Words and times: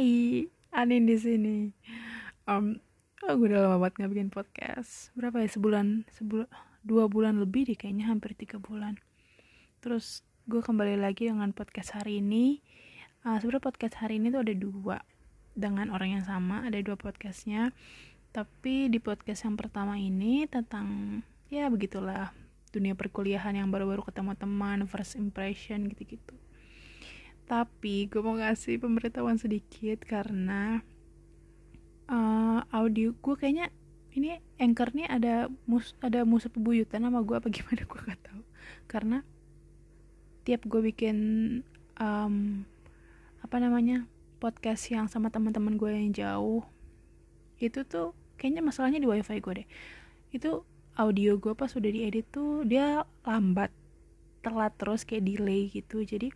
Hai, 0.00 0.48
Anin 0.72 1.04
di 1.04 1.12
sini. 1.20 1.76
Um, 2.48 2.80
oh, 3.20 3.36
gue 3.36 3.52
udah 3.52 3.68
lama 3.68 3.84
banget 3.84 4.00
nggak 4.00 4.10
bikin 4.16 4.30
podcast. 4.32 5.12
Berapa 5.12 5.44
ya 5.44 5.48
sebulan, 5.52 6.08
sebulan, 6.16 6.48
dua 6.80 7.04
bulan 7.04 7.36
lebih 7.36 7.68
deh 7.68 7.76
kayaknya 7.76 8.08
hampir 8.08 8.32
tiga 8.32 8.56
bulan. 8.56 8.96
Terus 9.84 10.24
gue 10.48 10.64
kembali 10.64 10.96
lagi 10.96 11.28
dengan 11.28 11.52
podcast 11.52 12.00
hari 12.00 12.24
ini. 12.24 12.64
Uh, 13.28 13.36
Sebenarnya 13.44 13.60
podcast 13.60 14.00
hari 14.00 14.16
ini 14.16 14.32
tuh 14.32 14.40
ada 14.40 14.56
dua 14.56 15.04
dengan 15.52 15.92
orang 15.92 16.16
yang 16.16 16.24
sama, 16.24 16.64
ada 16.64 16.80
dua 16.80 16.96
podcastnya. 16.96 17.68
Tapi 18.32 18.88
di 18.88 19.04
podcast 19.04 19.44
yang 19.44 19.60
pertama 19.60 20.00
ini 20.00 20.48
tentang 20.48 21.20
ya 21.52 21.68
begitulah 21.68 22.32
dunia 22.72 22.96
perkuliahan 22.96 23.52
yang 23.52 23.68
baru-baru 23.68 24.00
ketemu 24.08 24.32
teman, 24.32 24.80
first 24.88 25.20
impression 25.20 25.92
gitu-gitu 25.92 26.40
tapi 27.50 28.06
gue 28.06 28.22
mau 28.22 28.38
ngasih 28.38 28.78
pemberitahuan 28.78 29.34
sedikit 29.34 30.06
karena 30.06 30.86
uh, 32.06 32.62
audio 32.70 33.10
gue 33.10 33.34
kayaknya 33.34 33.74
ini 34.14 34.38
anchor 34.62 34.94
nih 34.94 35.10
ada 35.10 35.50
mus 35.66 35.98
ada 35.98 36.22
musuh 36.22 36.46
pebuyutan 36.46 37.02
sama 37.02 37.26
gue 37.26 37.34
apa 37.34 37.50
gimana? 37.50 37.82
Gue 37.90 38.00
gak 38.06 38.22
tahu. 38.22 38.42
Karena 38.90 39.18
tiap 40.42 40.66
gue 40.66 40.78
bikin 40.82 41.18
um, 41.98 42.66
apa 43.42 43.56
namanya 43.58 44.06
podcast 44.42 44.90
yang 44.90 45.06
sama 45.06 45.30
teman-teman 45.30 45.78
gue 45.78 45.90
yang 45.90 46.10
jauh 46.10 46.62
itu 47.60 47.86
tuh 47.86 48.16
kayaknya 48.40 48.62
masalahnya 48.64 49.02
di 49.02 49.06
wifi 49.10 49.38
gue 49.42 49.62
deh. 49.62 49.68
Itu 50.34 50.66
audio 50.98 51.38
gue 51.38 51.54
pas 51.54 51.70
udah 51.70 51.90
diedit 51.90 52.26
tuh 52.30 52.66
dia 52.66 53.06
lambat 53.26 53.70
telat 54.42 54.74
terus 54.78 55.02
kayak 55.06 55.26
delay 55.26 55.70
gitu. 55.70 56.02
Jadi 56.02 56.34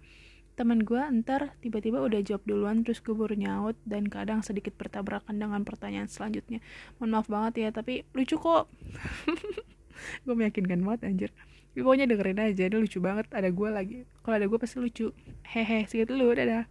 teman 0.54 0.86
gue 0.86 1.02
ntar 1.22 1.58
tiba-tiba 1.58 1.98
udah 1.98 2.22
jawab 2.22 2.46
duluan 2.46 2.86
terus 2.86 3.02
gue 3.02 3.10
baru 3.10 3.34
nyaut 3.34 3.74
dan 3.82 4.06
kadang 4.06 4.38
sedikit 4.46 4.78
bertabrakan 4.78 5.34
dengan 5.34 5.66
pertanyaan 5.66 6.06
selanjutnya. 6.06 6.62
Mohon 6.98 7.10
maaf 7.10 7.26
banget 7.26 7.54
ya 7.58 7.68
tapi 7.74 8.06
lucu 8.14 8.38
kok. 8.38 8.70
Gue 10.26 10.34
meyakinkan 10.34 10.82
banget 10.82 11.00
anjir. 11.06 11.30
Tapi 11.74 11.82
pokoknya 11.82 12.06
dengerin 12.10 12.38
aja 12.38 12.62
ini 12.66 12.76
lucu 12.82 12.98
banget. 12.98 13.26
Ada 13.30 13.50
gue 13.50 13.68
lagi. 13.70 13.98
Kalau 14.22 14.34
ada 14.38 14.46
gue 14.46 14.58
pasti 14.58 14.76
lucu. 14.82 15.10
Hehe 15.46 15.86
segitu 15.86 16.14
dulu 16.14 16.34
dadah. 16.34 16.66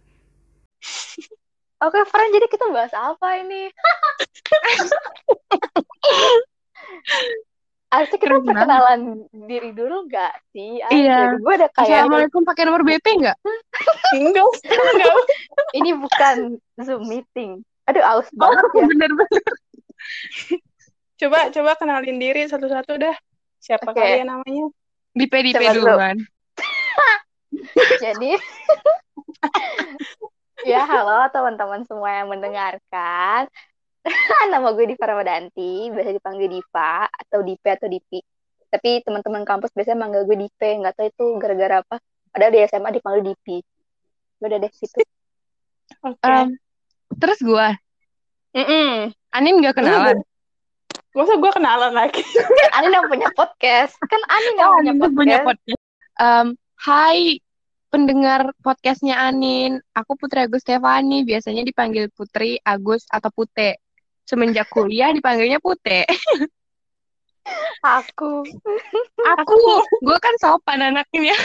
Oke, 1.84 2.00
Fran, 2.08 2.32
jadi 2.32 2.48
kita 2.48 2.72
bahas 2.72 2.92
apa 2.96 3.28
ini? 3.40 3.68
Harusnya 7.94 8.18
kita 8.18 8.26
Keren 8.26 8.42
banget. 8.42 8.58
perkenalan 8.58 9.00
diri 9.46 9.70
dulu 9.70 9.96
gak 10.10 10.34
sih? 10.50 10.82
Iya. 10.82 11.38
Gue 11.38 11.54
udah 11.54 11.70
kayak 11.70 11.86
Assalamualaikum 11.86 12.42
pakai 12.42 12.62
nomor 12.66 12.82
BP 12.82 13.06
nggak? 13.22 13.38
Enggak, 14.18 14.46
enggak. 14.90 15.16
Ini 15.78 15.90
bukan 15.94 16.36
Zoom 16.82 17.06
meeting. 17.06 17.62
Aduh, 17.86 18.02
aus 18.02 18.26
banget 18.34 18.66
ya. 18.74 18.84
Bener-bener. 18.90 19.44
Coba 21.22 21.46
coba 21.54 21.70
kenalin 21.78 22.18
diri 22.18 22.50
satu-satu 22.50 22.98
dah. 22.98 23.14
Siapa 23.62 23.94
Oke. 23.94 24.02
kalian 24.02 24.26
namanya? 24.26 24.66
Di 25.14 25.24
PDP 25.30 25.54
Coba 25.54 25.70
dulu. 25.70 25.86
duluan. 25.94 26.16
Jadi, 28.02 28.34
ya 30.66 30.82
halo 30.84 31.22
teman-teman 31.30 31.86
semua 31.86 32.10
yang 32.18 32.28
mendengarkan. 32.28 33.46
Nama 34.52 34.68
gue 34.72 34.84
Diva 34.84 35.04
Ramadanti, 35.08 35.88
biasa 35.88 36.10
dipanggil 36.12 36.48
Diva 36.50 37.08
atau 37.08 37.40
Dipe 37.40 37.68
atau 37.72 37.88
Dipi. 37.88 38.20
Tapi 38.68 39.00
teman-teman 39.06 39.46
kampus 39.46 39.70
biasanya 39.72 39.98
manggil 40.04 40.26
gue 40.28 40.36
Dipe, 40.36 40.68
nggak 40.82 40.94
tahu 40.98 41.06
itu 41.08 41.26
gara-gara 41.40 41.80
apa. 41.80 41.96
Padahal 42.28 42.52
di 42.52 42.60
SMA 42.66 42.90
dipanggil 42.92 43.22
Dipi. 43.32 43.58
Udah 44.42 44.58
deh 44.60 44.72
gitu. 44.72 45.00
Oke. 46.04 46.20
Em, 46.20 46.48
terus 47.16 47.40
gue, 47.40 47.68
Mm-mm. 48.54 49.10
Anin 49.32 49.54
nggak 49.62 49.76
kenalan. 49.78 50.18
Gak 51.14 51.30
usah 51.30 51.38
gue 51.38 51.52
kenalan 51.54 51.94
lagi. 51.94 52.26
Kan 52.58 52.70
Ani 52.74 52.90
yang 52.90 53.06
punya 53.06 53.30
podcast. 53.38 53.94
Kan 54.02 54.18
Ani 54.26 54.50
yang 54.58 54.66
Oh, 54.66 54.82
punya 54.82 54.90
Anin 54.90 54.98
podcast. 54.98 55.14
punya 55.14 55.38
podcast. 55.46 55.82
Em, 56.18 56.46
hai 56.82 57.18
pendengar 57.86 58.40
podcastnya 58.58 59.14
Anin, 59.22 59.78
aku 59.94 60.18
Putri 60.18 60.42
Agus 60.42 60.66
Stefani, 60.66 61.22
biasanya 61.22 61.62
dipanggil 61.62 62.10
Putri, 62.10 62.58
Agus, 62.66 63.06
atau 63.06 63.30
Pute. 63.30 63.78
Semenjak 64.24 64.68
kuliah 64.68 65.12
dipanggilnya 65.12 65.60
Pute. 65.60 66.08
Aku. 67.84 68.40
Aku, 69.20 69.56
gue 70.00 70.18
kan 70.18 70.34
sopan 70.40 70.80
anaknya. 70.80 71.36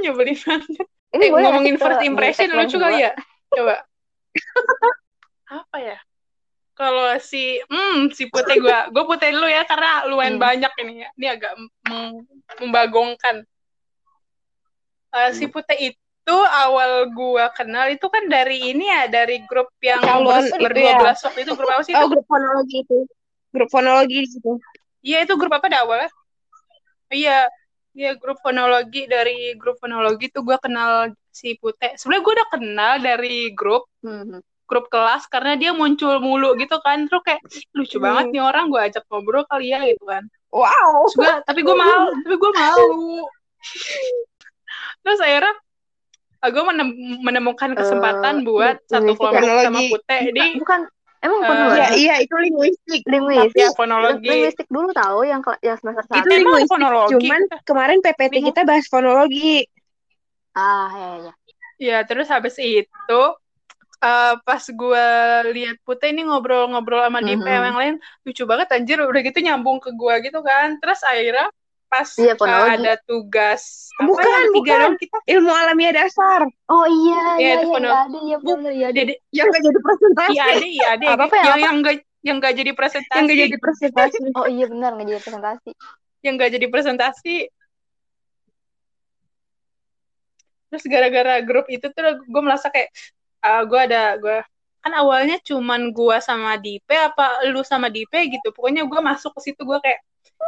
Nyebelin 0.00 0.36
banget. 0.40 0.88
Ini 1.10 1.24
Eh, 1.26 1.30
ngomongin 1.34 1.76
first 1.76 2.00
ke- 2.00 2.06
impression 2.06 2.48
lucu 2.50 2.76
kali 2.78 3.04
ya? 3.04 3.12
Coba. 3.52 3.84
Apa 5.50 5.76
ya? 5.76 5.98
Kalau 6.72 7.12
si 7.20 7.60
hmm 7.68 8.08
si 8.16 8.32
Putih 8.32 8.56
gue, 8.56 8.78
gue 8.88 9.04
Putih 9.04 9.28
dulu 9.36 9.44
ya 9.44 9.68
karena 9.68 10.08
lumayan 10.08 10.40
Hmm. 10.40 10.44
banyak 10.48 10.72
ini 10.80 11.04
ya. 11.04 11.08
Ini 11.20 11.26
agak 11.36 11.52
mem- 11.84 12.24
membagongkan. 12.64 13.44
Eh, 15.10 15.30
si 15.36 15.44
Putih 15.50 15.92
itu 15.92 16.00
awal 16.36 17.08
gua 17.10 17.48
kenal 17.50 17.86
itu 17.88 18.06
kan 18.06 18.26
dari 18.26 18.72
ini 18.72 18.86
ya 18.86 19.06
dari 19.06 19.42
grup 19.44 19.70
yang 19.80 20.00
Calon 20.02 20.26
ber- 20.28 20.46
itu 20.46 20.56
berdua 20.60 20.90
ya. 20.92 20.98
belas 20.98 21.18
waktu 21.22 21.40
itu 21.42 21.52
grup 21.54 21.70
apa 21.70 21.82
sih 21.82 21.92
itu? 21.92 22.00
Oh, 22.02 22.08
grup 22.10 22.26
fonologi 22.26 22.76
itu. 22.82 22.98
Grup 23.50 23.68
fonologi 23.70 24.16
di 24.22 24.28
situ. 24.28 24.52
Iya 25.00 25.18
itu 25.24 25.34
grup 25.34 25.52
apa 25.52 25.66
dah 25.66 25.80
awalnya? 25.82 26.10
Iya, 27.10 27.48
iya 27.92 28.12
grup 28.14 28.38
fonologi 28.38 29.08
dari 29.08 29.58
grup 29.58 29.80
fonologi 29.80 30.30
tuh 30.30 30.46
gue 30.46 30.54
kenal 30.60 31.10
si 31.30 31.58
Pute. 31.58 31.98
Sebenarnya 31.98 32.22
gue 32.22 32.34
udah 32.38 32.48
kenal 32.52 32.92
dari 33.00 33.38
grup 33.50 33.88
Hmm. 34.04 34.38
grup 34.64 34.86
kelas 34.86 35.26
karena 35.26 35.58
dia 35.58 35.74
muncul 35.74 36.22
mulu 36.22 36.54
gitu 36.54 36.78
kan. 36.80 37.10
Terus 37.10 37.22
kayak 37.26 37.42
lucu 37.74 37.98
Hmm. 37.98 38.06
banget 38.06 38.24
nih 38.30 38.42
orang 38.44 38.70
gue 38.70 38.80
ajak 38.80 39.02
ngobrol 39.10 39.42
kali 39.50 39.74
ya 39.74 39.82
gitu 39.82 40.06
kan. 40.06 40.22
Wow. 40.50 41.10
Gua- 41.14 41.42
tapi 41.42 41.60
gue 41.62 41.74
mau, 41.74 42.10
tapi 42.22 42.34
gue 42.38 42.52
mau. 42.54 42.78
Terus 45.02 45.18
akhirnya 45.18 45.54
gue 46.48 46.62
menemukan 47.20 47.76
kesempatan 47.76 48.40
Eh, 48.40 48.44
buat 48.48 48.76
satu 48.88 49.12
kelompok 49.12 49.44
ya? 49.44 49.68
sama 49.68 49.80
Pute 49.92 50.18
di 50.32 50.46
Bukan, 50.56 50.80
emang 51.20 51.38
Eh, 51.38 51.44
bukan 51.44 51.56
Iya, 51.56 51.64
dua? 51.68 51.74
Iya, 51.76 51.88
iya 52.00 52.14
itu 52.24 52.34
linguistik. 52.40 53.00
linguistik. 53.04 53.60
ya 53.60 53.68
fonologi. 53.76 54.24
Linguistik 54.24 54.68
dulu 54.72 54.88
tahu 54.96 55.20
yang 55.28 55.44
yang 55.60 55.76
semester 55.76 56.00
Itu 56.08 56.16
satu. 56.16 56.24
Emang 56.32 56.40
linguistik, 56.40 56.70
fonologi? 56.72 57.12
cuman 57.12 57.40
kemarin 57.68 57.98
PPT 58.00 58.32
Lingu- 58.32 58.48
kita 58.48 58.60
bahas 58.64 58.86
fonologi. 58.88 59.68
Ah, 60.56 60.88
ya 60.96 61.10
ya. 61.28 61.32
Ya, 61.80 61.98
terus 62.08 62.28
habis 62.28 62.56
itu 62.56 63.20
eh, 64.00 64.34
pas 64.48 64.64
gue 64.64 65.06
lihat 65.52 65.76
Putih 65.84 66.08
ini 66.16 66.24
ngobrol-ngobrol 66.24 67.04
sama 67.04 67.20
DP 67.20 67.36
Mhm. 67.44 67.64
yang 67.68 67.76
lain 67.76 67.94
lucu 68.24 68.48
banget 68.48 68.72
anjir 68.72 68.96
udah 68.96 69.20
gitu 69.20 69.38
nyambung 69.44 69.76
ke 69.76 69.92
gue 69.92 70.14
gitu 70.24 70.40
kan. 70.40 70.80
Terus 70.80 71.04
akhirnya 71.04 71.52
pas 71.90 72.06
Iya, 72.14 72.32
ada 72.38 72.94
tugas 73.02 73.90
apa 73.98 74.06
Bukan, 74.06 74.30
yang 74.30 74.52
tiga 74.54 74.74
bukan. 74.78 74.90
kita 74.96 75.16
Ilmu 75.26 75.50
alamiah 75.50 75.92
dasar. 75.92 76.40
Oh 76.70 76.86
iya, 76.86 77.18
Ya, 77.34 77.42
iya, 77.42 77.52
itu 77.58 77.66
iya, 77.66 77.78
iya, 77.82 77.98
ada, 78.06 78.18
iya, 78.22 78.36
Bu- 78.38 78.54
bener, 78.56 78.72
iya, 78.78 78.86
ada. 78.88 78.96
jadi 79.02 79.12
Yang 79.34 79.46
gak 79.50 79.62
jadi 79.66 79.78
presentasi. 79.82 80.30
iya 80.30 80.44
ada 80.46 80.66
iya 80.70 80.86
ada 80.94 81.04
ya, 81.04 81.10
yang 81.10 81.26
apa? 81.26 81.36
yang 81.66 81.76
gak 81.82 81.96
yang 82.20 82.36
gak 82.38 82.54
jadi 82.54 82.72
presentasi 82.78 83.16
Yang 83.18 83.26
gak 83.26 83.38
jadi 83.42 83.56
presentasi. 83.58 84.16
Oh 84.38 84.46
iya 84.46 84.64
benar 84.70 84.90
nggak 84.94 85.06
jadi 85.10 85.20
presentasi. 85.26 85.70
yang 86.22 86.34
gak 86.38 86.50
jadi 86.56 86.66
presentasi 86.70 87.34
terus 90.70 90.84
gara-gara 90.86 91.42
grup 91.42 91.66
itu 91.66 91.82
tuh 91.90 92.22
gue 92.30 92.42
merasa 92.46 92.70
kayak 92.70 92.94
ah 93.42 93.66
gue 93.66 93.80
ada 93.90 94.14
gue 94.22 94.38
kan 94.80 94.92
awalnya 94.94 95.36
cuman 95.42 95.90
gue 95.90 96.16
sama 96.22 96.54
Dipe 96.62 96.94
apa 96.94 97.42
lu 97.50 97.60
sama 97.66 97.90
Dipe 97.90 98.16
gitu 98.30 98.54
pokoknya 98.54 98.86
gue 98.86 99.00
masuk 99.02 99.34
ke 99.34 99.50
situ 99.50 99.60
gue 99.66 99.78
kayak 99.82 99.98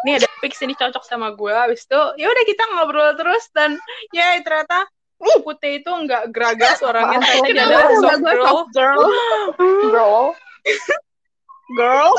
ini 0.03 0.19
ada 0.19 0.28
fix 0.43 0.59
ini 0.65 0.75
cocok 0.75 1.05
sama 1.06 1.33
gue. 1.37 1.53
Habis 1.53 1.87
itu 1.87 2.00
ya 2.19 2.27
udah 2.27 2.44
kita 2.49 2.65
ngobrol 2.75 3.12
terus 3.15 3.47
dan 3.55 3.79
ya 4.11 4.37
ternyata 4.43 4.88
Putih 5.23 5.79
itu 5.79 5.91
nggak 5.91 6.35
geragas 6.35 6.82
orangnya. 6.82 7.23
Ternyata 7.23 7.47
dia 7.55 7.62
ada 7.62 7.79
soft 8.02 8.23
girl. 8.26 8.47
soft 8.47 8.70
girl. 8.75 9.02
Bro, 9.87 10.14
girl. 11.79 12.12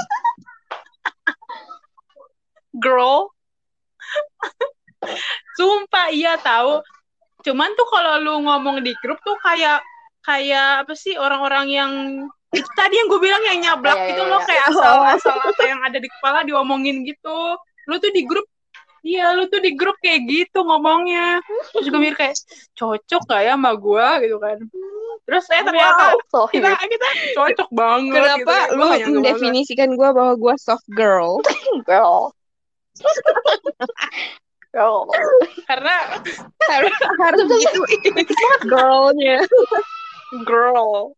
Girl. 2.80 3.20
Sumpah 5.60 6.08
iya 6.16 6.40
tahu. 6.40 6.80
Cuman 7.44 7.76
tuh 7.76 7.88
kalau 7.92 8.24
lu 8.24 8.36
ngomong 8.48 8.80
di 8.88 8.96
grup 9.04 9.20
tuh 9.28 9.36
kayak 9.44 9.84
kayak 10.24 10.88
apa 10.88 10.96
sih 10.96 11.20
orang-orang 11.20 11.68
yang 11.68 11.92
itu 12.54 12.70
tadi 12.78 12.94
yang 13.02 13.08
gue 13.10 13.20
bilang 13.22 13.44
yang 13.44 13.60
nyablak 13.66 13.98
Iya, 13.98 14.04
iya, 14.06 14.10
gitu 14.14 14.22
loh 14.30 14.40
iya. 14.40 14.48
kayak 14.48 14.64
asal 14.70 14.96
asal 15.10 15.36
apa 15.42 15.64
yang 15.66 15.82
ada 15.82 15.98
di 15.98 16.10
kepala 16.10 16.46
diomongin 16.46 17.02
gitu 17.04 17.58
lu 17.90 17.96
tuh 18.00 18.12
di 18.14 18.22
grup 18.24 18.46
iya 19.04 19.34
lu 19.36 19.50
tuh 19.52 19.60
di 19.60 19.74
grup 19.76 19.98
kayak 20.00 20.24
gitu 20.30 20.64
ngomongnya 20.64 21.42
terus 21.74 21.90
gue 21.90 22.00
mikir 22.00 22.16
kayak 22.16 22.36
cocok 22.78 23.22
gak 23.28 23.42
ya 23.44 23.54
sama 23.58 23.74
gue 23.76 24.08
gitu 24.30 24.38
kan 24.40 24.58
terus 25.24 25.44
saya 25.48 25.62
ternyata 25.64 26.14
so 26.30 26.48
kita 26.52 26.76
kita 26.84 27.08
cocok 27.36 27.70
banget 27.72 28.22
Kenapa 28.22 28.38
gitu 28.40 28.52
ya. 28.52 28.76
Lu 28.76 28.86
banget. 28.92 29.08
mendefinisikan 29.10 29.90
gue 29.96 30.10
bahwa 30.12 30.34
gue 30.36 30.54
soft 30.60 30.88
girl? 30.92 31.40
girl. 31.90 32.32
Oh. 34.74 35.06
karena 35.70 36.18
harus 36.66 36.96
harus 37.22 37.46
gitu 37.62 37.82
girlnya 38.66 39.42
girl 40.50 41.14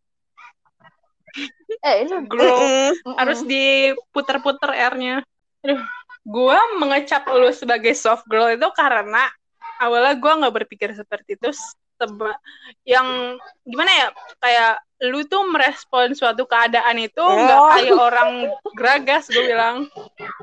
Eh, 1.85 1.95
itu 2.07 2.15
girl 2.25 2.57
Mm-mm. 2.57 3.15
harus 3.19 3.39
diputer-puter 3.45 4.71
R-nya. 4.95 5.21
Aduh, 5.61 5.81
gua 6.25 6.57
mengecap 6.79 7.27
lu 7.29 7.51
sebagai 7.53 7.93
soft 7.93 8.25
girl 8.25 8.49
itu 8.53 8.65
karena 8.73 9.29
awalnya 9.77 10.15
gua 10.17 10.39
nggak 10.41 10.55
berpikir 10.63 10.95
seperti 10.95 11.37
itu. 11.37 11.51
Seba 11.95 12.35
yang 12.83 13.39
gimana 13.63 13.87
ya 13.87 14.07
kayak 14.43 14.73
lu 15.07 15.23
tuh 15.23 15.47
merespon 15.47 16.11
suatu 16.11 16.43
keadaan 16.43 16.99
itu 16.99 17.23
nggak 17.23 17.59
Oh. 17.59 17.71
kayak 17.71 17.95
orang 17.95 18.31
geragas 18.75 19.31
gue 19.31 19.43
bilang 19.47 19.87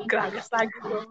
geragas 0.09 0.49
lagi 0.49 0.73
gua. 0.81 1.05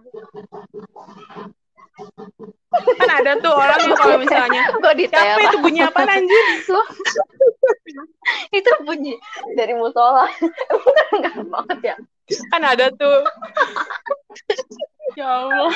Kan 2.71 3.09
ada 3.19 3.35
tuh 3.43 3.51
orang 3.51 3.83
yang 3.83 3.99
kalau 3.99 4.15
misalnya 4.15 4.63
Gue 4.79 4.93
detail. 4.95 5.35
siapa 5.35 5.43
itu? 5.43 5.57
Bunyi 5.59 5.83
apa 5.83 6.07
anjir 6.07 6.45
itu 8.57 8.71
bunyi 8.87 9.13
dari 9.59 9.75
musola. 9.75 10.23
Bukan 10.71 11.05
enggak 11.19 11.35
banget 11.51 11.79
ya. 11.83 11.95
kan 12.47 12.63
ada 12.63 12.87
tuh. 12.95 13.27
Ya 15.19 15.27
Allah. 15.27 15.67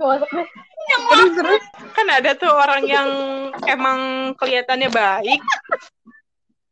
Gue 0.00 0.06
masuk 0.16 0.30
deh. 0.32 0.48
terus 0.88 1.32
terus 1.36 1.64
kan 1.92 2.08
ada 2.08 2.32
tuh 2.32 2.48
orang 2.48 2.88
yang 2.88 3.08
emang 3.68 4.32
kelihatannya 4.40 4.88
baik. 4.88 5.44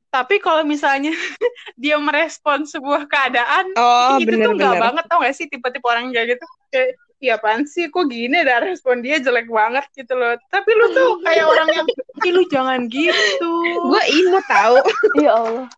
Tapi 0.09 0.41
kalau 0.41 0.65
misalnya 0.65 1.13
dia 1.77 2.01
merespon 2.01 2.65
sebuah 2.65 3.05
keadaan 3.05 3.69
oh 3.77 4.17
itu 4.17 4.33
bener 4.33 4.49
tuh 4.49 4.53
nggak 4.57 4.81
banget 4.81 5.05
tau 5.13 5.21
gak 5.21 5.37
sih 5.37 5.45
tipe-tipe 5.45 5.85
orang 5.85 6.09
kayak 6.09 6.41
gitu? 6.41 6.47
Kayak 6.73 6.97
iya 7.23 7.41
apaan 7.41 7.65
sih? 7.65 7.89
Kok 7.89 8.07
gini 8.09 8.45
dah? 8.45 8.61
Respon 8.63 9.01
dia 9.01 9.17
jelek 9.21 9.49
banget 9.49 9.85
gitu 9.97 10.13
loh. 10.17 10.37
Tapi 10.53 10.71
lu 10.73 10.87
tuh 10.93 11.11
kayak 11.25 11.45
orang 11.53 11.69
yang 11.73 11.87
ih 12.27 12.33
lu 12.33 12.43
jangan 12.49 12.81
gitu. 12.89 13.53
Gue 13.89 14.03
imut 14.13 14.45
tahu 14.49 14.77
Ya 15.25 15.33
Allah. 15.37 15.69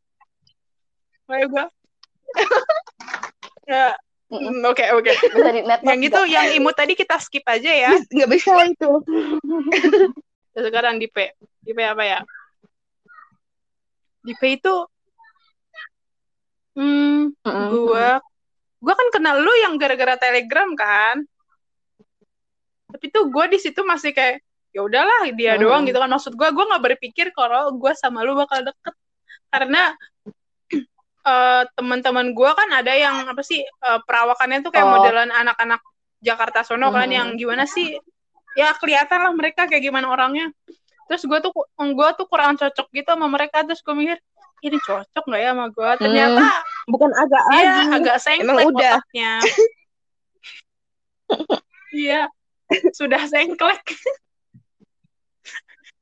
kayak 1.28 1.46
gue 1.52 1.64
ya 3.72 3.92
mm, 4.32 4.64
oke 4.64 4.84
oke. 4.96 5.12
Yang 5.84 6.00
itu 6.08 6.20
yang 6.32 6.46
imut 6.56 6.72
tadi 6.72 6.96
kita 6.96 7.20
skip 7.20 7.44
aja 7.44 7.68
ya. 7.68 7.92
Nggak 8.08 8.30
bisa 8.32 8.52
itu. 8.64 8.90
Terus 10.56 10.64
sekarang 10.72 10.96
di 10.96 11.06
P. 11.06 11.36
Di 11.60 11.76
P 11.76 11.78
apa 11.84 12.04
ya? 12.04 12.20
Di 14.24 14.32
P 14.36 14.56
itu 14.56 14.74
hmm 16.78 17.34
gua 17.44 18.22
gua 18.78 18.94
kan 18.94 19.08
kenal 19.10 19.36
lu 19.38 19.52
yang 19.62 19.74
gara-gara 19.76 20.14
telegram 20.16 20.70
kan 20.74 21.26
tapi 22.88 23.06
tuh 23.12 23.28
gua 23.28 23.44
di 23.46 23.58
situ 23.60 23.84
masih 23.84 24.16
kayak 24.16 24.40
ya 24.72 24.80
udahlah 24.84 25.28
dia 25.34 25.56
Hmm. 25.56 25.62
doang 25.64 25.82
gitu 25.84 25.98
kan 25.98 26.08
maksud 26.08 26.32
gua 26.34 26.48
gua 26.52 26.64
nggak 26.74 26.84
berpikir 26.94 27.32
kalau 27.32 27.72
gua 27.76 27.92
sama 27.92 28.24
lu 28.24 28.36
bakal 28.36 28.64
deket 28.64 28.94
karena 29.48 29.92
eh, 31.28 31.62
teman-teman 31.76 32.32
gua 32.32 32.56
kan 32.56 32.68
ada 32.72 32.92
yang 32.94 33.28
apa 33.28 33.42
sih 33.44 33.60
eh, 33.60 34.00
perawakannya 34.06 34.64
tuh 34.64 34.72
kayak 34.72 34.86
Oh. 34.86 34.92
modelan 35.00 35.30
anak-anak 35.32 35.80
Jakarta 36.18 36.64
sono 36.64 36.90
kan 36.90 37.08
Hmm. 37.08 37.16
yang 37.16 37.28
gimana 37.36 37.64
sih 37.68 37.96
ya 38.56 38.72
kelihatan 38.74 39.22
lah 39.22 39.32
mereka 39.36 39.68
kayak 39.68 39.84
gimana 39.84 40.08
orangnya 40.08 40.50
terus 41.06 41.24
gua 41.28 41.38
tuh 41.40 41.52
gua 41.94 42.12
tuh 42.16 42.26
kurang 42.28 42.56
cocok 42.56 42.88
gitu 42.92 43.08
sama 43.08 43.28
mereka 43.28 43.64
terus 43.64 43.80
gua 43.84 43.94
mikir 43.96 44.18
ini 44.64 44.78
cocok 44.82 45.24
nggak 45.28 45.40
ya 45.42 45.50
sama 45.54 45.66
gua 45.70 45.90
ternyata 45.96 46.42
bukan 46.88 47.10
agak 47.14 47.42
dia 47.50 47.58
lagi 47.58 47.82
agak 47.94 48.16
sengklek 48.18 48.44
Emang 48.44 48.70
udah. 48.72 48.94
otaknya. 48.98 49.32
Iya, 51.88 52.28
sudah 52.92 53.24
sengklek. 53.24 53.80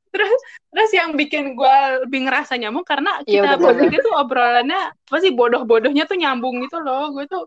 terus 0.07 0.39
terus 0.73 0.91
yang 0.97 1.13
bikin 1.13 1.53
gue 1.53 1.75
lebih 2.07 2.25
ngerasa 2.25 2.57
nyambung 2.57 2.81
karena 2.87 3.21
Iya, 3.23 3.43
kita 3.43 3.55
bener. 3.59 3.65
bertiga 3.75 3.97
tuh 4.01 4.13
obrolannya 4.17 4.81
apa 4.91 5.17
sih 5.21 5.31
bodoh-bodohnya 5.35 6.03
tuh 6.09 6.17
nyambung 6.19 6.59
gitu 6.65 6.81
loh. 6.83 7.11
Gue 7.15 7.23
tuh 7.29 7.45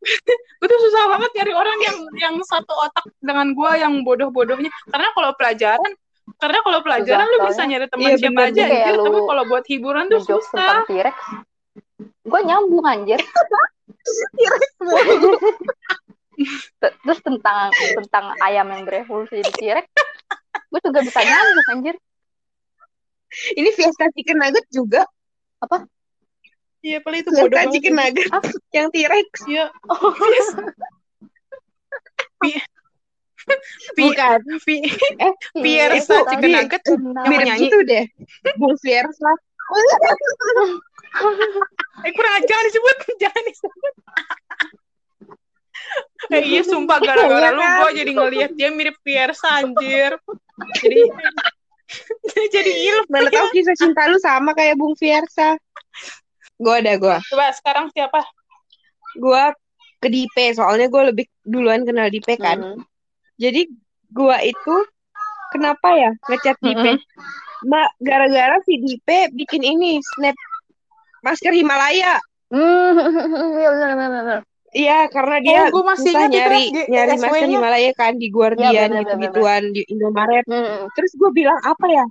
gue 0.62 0.68
tuh 0.68 0.80
susah 0.88 1.02
banget 1.10 1.30
nyari 1.42 1.52
orang 1.58 1.78
yang 1.82 1.96
yang 2.16 2.34
satu 2.46 2.70
otak 2.72 3.04
dengan 3.20 3.52
gue 3.52 3.70
yang 3.82 4.00
bodoh-bodohnya. 4.06 4.70
Karena 4.88 5.08
kalau 5.12 5.30
pelajaran 5.36 5.92
karena 6.38 6.58
kalau 6.62 6.78
pelajaran 6.80 7.20
Susah, 7.20 7.28
lu 7.28 7.36
bisa 7.42 7.52
soalnya. 7.52 7.68
nyari 7.68 7.86
teman 7.90 8.04
Iya, 8.04 8.16
siapa 8.16 8.40
aja 8.40 8.62
anjir, 8.62 8.94
lu 8.94 9.04
tapi 9.04 9.20
kalau 9.26 9.42
buat 9.44 9.64
hiburan 9.66 10.04
tuh 10.06 10.20
susah. 10.22 10.54
tentang 10.54 10.86
T-Rex. 10.86 11.18
Gue 12.22 12.40
nyambung 12.44 12.84
anjir. 12.84 13.18
Terus 16.78 17.18
tentang 17.20 17.74
tentang 17.74 18.24
ayam 18.40 18.70
yang 18.70 18.86
berevolusi 18.86 19.42
di 19.42 19.50
T-Rex. 19.50 19.86
Gue 20.70 20.80
juga 20.80 21.00
bisa 21.02 21.20
nyambung 21.20 21.66
anjir. 21.68 21.96
ini 23.52 23.68
Fiesta 23.70 24.08
Chicken 24.08 24.40
Nugget 24.40 24.64
juga 24.72 25.04
Iya, 26.80 27.02
paling 27.02 27.20
itu 27.20 27.28
Fiesta 27.28 27.44
bodoh 27.44 27.58
banget. 27.58 27.72
Chicken 27.76 27.92
Nugget 27.92 28.30
Apa? 28.30 28.48
yang 28.72 28.88
T-Rex 28.88 29.28
Iya. 29.44 29.66
Oh, 29.90 30.14
bukan 33.98 34.38
Pi- 34.62 34.84
eh 35.26 35.34
Fiersa 35.62 36.14
itu 36.18 36.30
Chicken 36.30 36.50
Nugget 36.52 36.82
yang 36.84 37.02
mirip 37.26 37.46
gitu 37.58 37.78
deh 37.84 38.04
Bung 38.56 38.76
Fiersa 38.78 39.30
Eh 41.98 42.12
kurang 42.14 42.40
jangan 42.42 42.64
disebut, 42.64 42.96
jangan 43.18 43.42
disebut. 43.44 43.92
eh 46.28 46.42
iya 46.42 46.62
sumpah 46.62 46.98
gara-gara 47.00 47.48
lu 47.50 47.60
gua 47.60 47.88
jadi 47.90 48.10
ngelihat 48.10 48.50
dia 48.52 48.68
mirip 48.70 48.96
Fiersa 49.00 49.60
anjir. 49.60 50.14
Jadi 50.78 51.00
jadi 52.50 52.72
ilmu. 52.86 53.08
mana 53.08 53.28
tahu 53.28 53.48
kisah 53.50 53.72
cinta 53.74 54.04
lu 54.06 54.16
sama 54.18 54.52
kayak 54.52 54.76
Bung 54.76 54.92
Fiersa 54.92 55.56
gue 56.54 56.74
ada 56.74 56.96
gue 56.96 57.16
Coba 57.24 57.48
sekarang 57.50 57.88
siapa? 57.90 58.20
gue 59.14 59.42
ke 59.98 60.08
Dipe 60.08 60.52
soalnya 60.52 60.86
gue 60.86 61.02
lebih 61.06 61.24
duluan 61.40 61.82
kenal 61.82 62.08
Dipe 62.08 62.36
kan 62.36 62.60
Hmm. 62.60 62.78
Jadi 63.38 63.70
gue 64.10 64.36
itu 64.44 64.76
kenapa 65.48 65.88
ya 65.94 66.10
ngechat 66.28 66.58
Dipe 66.60 66.98
Mbak 67.58 67.88
gara-gara 67.98 68.56
si 68.62 68.78
Dipe 68.78 69.30
bikin 69.32 69.62
ini 69.62 69.98
snap 70.14 70.36
masker 71.22 71.50
Himalaya 71.50 72.18
Hmm, 72.48 72.96
iya 73.60 73.68
benar. 73.76 74.40
Iya, 74.72 74.98
karena 75.12 75.36
dia 75.44 75.68
Oh, 75.68 75.80
gua 75.80 75.92
masih 75.92 76.16
susah 76.16 76.32
nyari 76.32 76.72
Res, 76.72 76.88
nyari 76.88 77.14
masker 77.20 77.44
Himalaya 77.44 77.92
kan 77.92 78.16
di 78.16 78.28
Guardian 78.32 78.72
Iya, 78.72 78.88
benar, 78.88 79.00
gitu-gituan 79.04 79.62
di 79.76 79.82
Indomaret. 79.84 80.44
Hmm. 80.48 80.88
Terus 80.96 81.12
gue 81.12 81.30
bilang 81.36 81.60
apa 81.60 81.86
ya? 81.92 82.04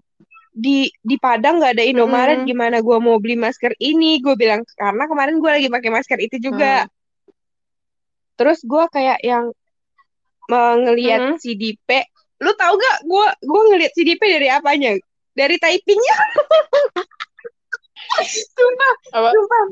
Di 0.54 0.94
di 1.02 1.16
Padang 1.18 1.58
nggak 1.58 1.74
ada 1.74 1.86
Indomaret, 1.86 2.46
Mm. 2.46 2.50
gimana 2.50 2.78
gue 2.82 2.98
mau 3.02 3.18
beli 3.18 3.34
masker 3.34 3.74
ini? 3.82 4.22
Gue 4.22 4.38
bilang 4.38 4.62
karena 4.78 5.10
kemarin 5.10 5.42
gue 5.42 5.52
lagi 5.54 5.68
pakai 5.74 5.90
masker 5.90 6.18
itu 6.22 6.38
juga. 6.38 6.86
Terus 8.38 8.62
gue 8.62 8.84
kayak 8.94 9.18
yang 9.26 9.50
ngelihat 10.50 11.20
Mm. 11.22 11.36
si 11.38 11.54
Dipe. 11.54 12.00
Lu 12.40 12.52
tahu 12.54 12.74
gak? 12.76 12.98
Gue 13.04 13.26
gue 13.42 13.62
ngelihat 13.74 13.92
si 13.92 14.02
Dipe 14.04 14.24
dari 14.24 14.48
apanya? 14.48 14.94
Dari 15.34 15.56
typingnya. 15.58 16.18
sumpah, 18.56 18.94
Apa? 19.12 19.30
sumpah. 19.34 19.64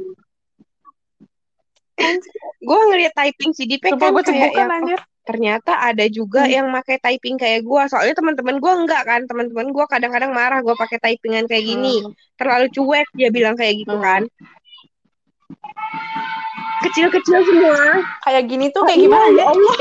Gue 2.60 2.80
ngelihat 2.92 3.14
typing 3.16 3.52
si 3.54 3.64
Dipe 3.66 3.88
Coba 3.90 3.98
kan 3.98 4.12
gua 4.12 4.24
kayak 4.26 4.52
yang 4.52 4.70
anjir. 4.70 5.00
ternyata 5.26 5.72
ada 5.80 6.06
juga 6.06 6.46
Hmm. 6.46 6.54
yang 6.54 6.68
pakai 6.70 7.02
typing 7.02 7.34
kayak 7.34 7.64
gua 7.64 7.90
soalnya 7.90 8.14
teman-teman 8.14 8.62
gua 8.62 8.78
enggak 8.78 9.02
kan 9.04 9.26
teman-teman 9.26 9.74
gua 9.74 9.90
kadang-kadang 9.90 10.30
marah 10.30 10.62
gua 10.62 10.76
pakai 10.76 11.02
typingan 11.02 11.50
kayak 11.50 11.66
gini 11.66 12.06
Hmm. 12.06 12.14
terlalu 12.38 12.70
cuek 12.70 13.08
dia 13.16 13.30
bilang 13.34 13.58
kayak 13.58 13.74
gitu 13.82 13.96
Hmm. 13.98 14.06
kan 14.06 14.22
kecil-kecil 16.86 17.40
semua 17.42 17.78
Kayak 18.22 18.44
gini 18.46 18.66
tuh 18.70 18.82
kayak 18.86 18.98
Iya, 18.98 19.06
gimana 19.06 19.26
ya 19.32 19.44
Allah 19.48 19.76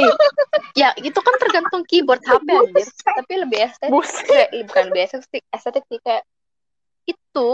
Ya, 0.75 0.89
itu 0.99 1.19
kan 1.19 1.35
tergantung 1.39 1.83
keyboard 1.85 2.21
HP 2.21 2.49
anjir. 2.49 2.87
Tapi 2.91 3.33
lebih 3.39 3.59
estetik. 3.63 3.93
Kayak, 4.27 4.49
bukan 4.67 4.83
lebih 4.91 5.03
estetik, 5.07 5.43
estetik 5.49 5.85
sih 5.87 6.01
kayak 6.01 6.25
itu 7.05 7.47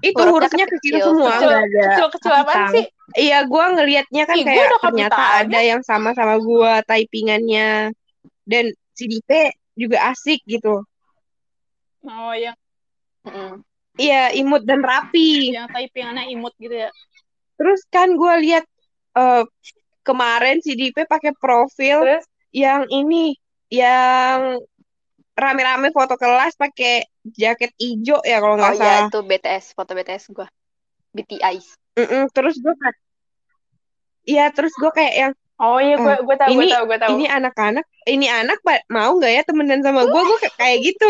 itu 0.00 0.14
Hurufnya 0.14 0.66
kecil, 0.66 0.94
kecil. 0.94 1.04
semua 1.04 1.30
Kecil, 1.34 1.50
ada 1.50 1.82
Kecil-kecil 1.90 2.32
apaan 2.32 2.46
kapitang. 2.46 2.72
sih? 2.72 2.84
iya 3.18 3.38
gua 3.44 3.64
ngelihatnya 3.74 4.22
kan 4.24 4.36
Ih, 4.38 4.44
gua 4.46 4.54
kayak 4.54 4.80
ternyata 4.80 5.22
ada 5.42 5.60
yang 5.60 5.80
sama 5.82 6.14
sama 6.14 6.38
gua 6.38 6.80
typingannya 6.86 7.90
dan 8.46 8.64
si 8.94 9.04
Dipe 9.06 9.52
juga 9.74 9.98
asik 10.10 10.40
gitu 10.46 10.86
Oh, 12.02 12.34
yang 12.34 12.54
iya 13.94 14.32
imut 14.32 14.62
dan 14.64 14.80
rapi 14.80 15.50
yang 15.50 15.68
typingannya 15.68 16.30
imut 16.30 16.50
gitu 16.58 16.74
ya. 16.74 16.90
Terus 17.54 17.80
kan 17.86 18.16
gue 18.16 18.34
lihat 18.42 18.64
eh, 19.16 19.44
kemarin 20.02 20.58
si 20.60 20.74
Dipe 20.74 21.06
pakai 21.06 21.32
profil 21.38 22.02
Terus 22.02 22.24
yang 22.52 22.84
ini, 22.90 23.32
yang 23.72 24.60
rame-rame 25.32 25.88
foto 25.96 26.20
kelas 26.20 26.52
pakai 26.60 27.08
jaket 27.24 27.72
hijau 27.80 28.20
ya 28.20 28.36
kalau 28.42 28.56
Oh 28.56 28.58
nggak 28.60 28.76
iya, 28.76 28.82
salah. 28.82 29.08
itu 29.08 29.18
BTS, 29.24 29.64
foto 29.72 29.96
BTS 29.96 30.24
gua. 30.36 30.48
BTS. 31.16 31.76
Mm-mm, 31.96 32.24
terus 32.32 32.56
gue 32.56 32.72
kan, 32.72 32.94
iya 34.24 34.48
terus 34.48 34.72
gue 34.76 34.92
kayak 34.92 35.14
yang 35.16 35.32
Oh 35.62 35.78
iya, 35.78 35.94
gue 35.94 36.16
gue 36.26 36.36
tahu, 36.36 36.48
gue 36.58 36.64
ini 36.66 36.72
tahu, 36.74 36.84
gue 36.90 36.98
tahu. 36.98 37.10
ini 37.14 37.24
anak-anak 37.30 37.86
ini 38.10 38.26
anak 38.26 38.58
mau 38.90 39.14
nggak 39.14 39.30
ya 39.30 39.42
temenan 39.46 39.80
sama 39.84 40.02
gue 40.02 40.22
gue 40.26 40.38
kayak 40.58 40.78
gitu 40.82 41.08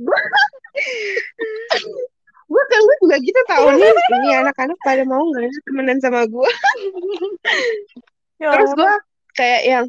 gue 2.52 2.62
gue 2.62 2.64
kan 2.68 2.80
gue 2.84 2.96
juga 3.00 3.16
gitu 3.24 3.40
tau 3.48 3.64
nih. 3.72 3.88
Ini 3.88 4.28
anak-anak 4.44 4.78
pada 4.84 5.02
mau 5.08 5.24
nggak 5.24 5.48
ya 5.48 5.60
temenan 5.64 5.98
sama 6.04 6.28
gue 6.28 6.50
Ya 8.36 8.52
terus 8.52 8.76
gue 8.76 8.92
kayak 9.32 9.62
yang 9.64 9.86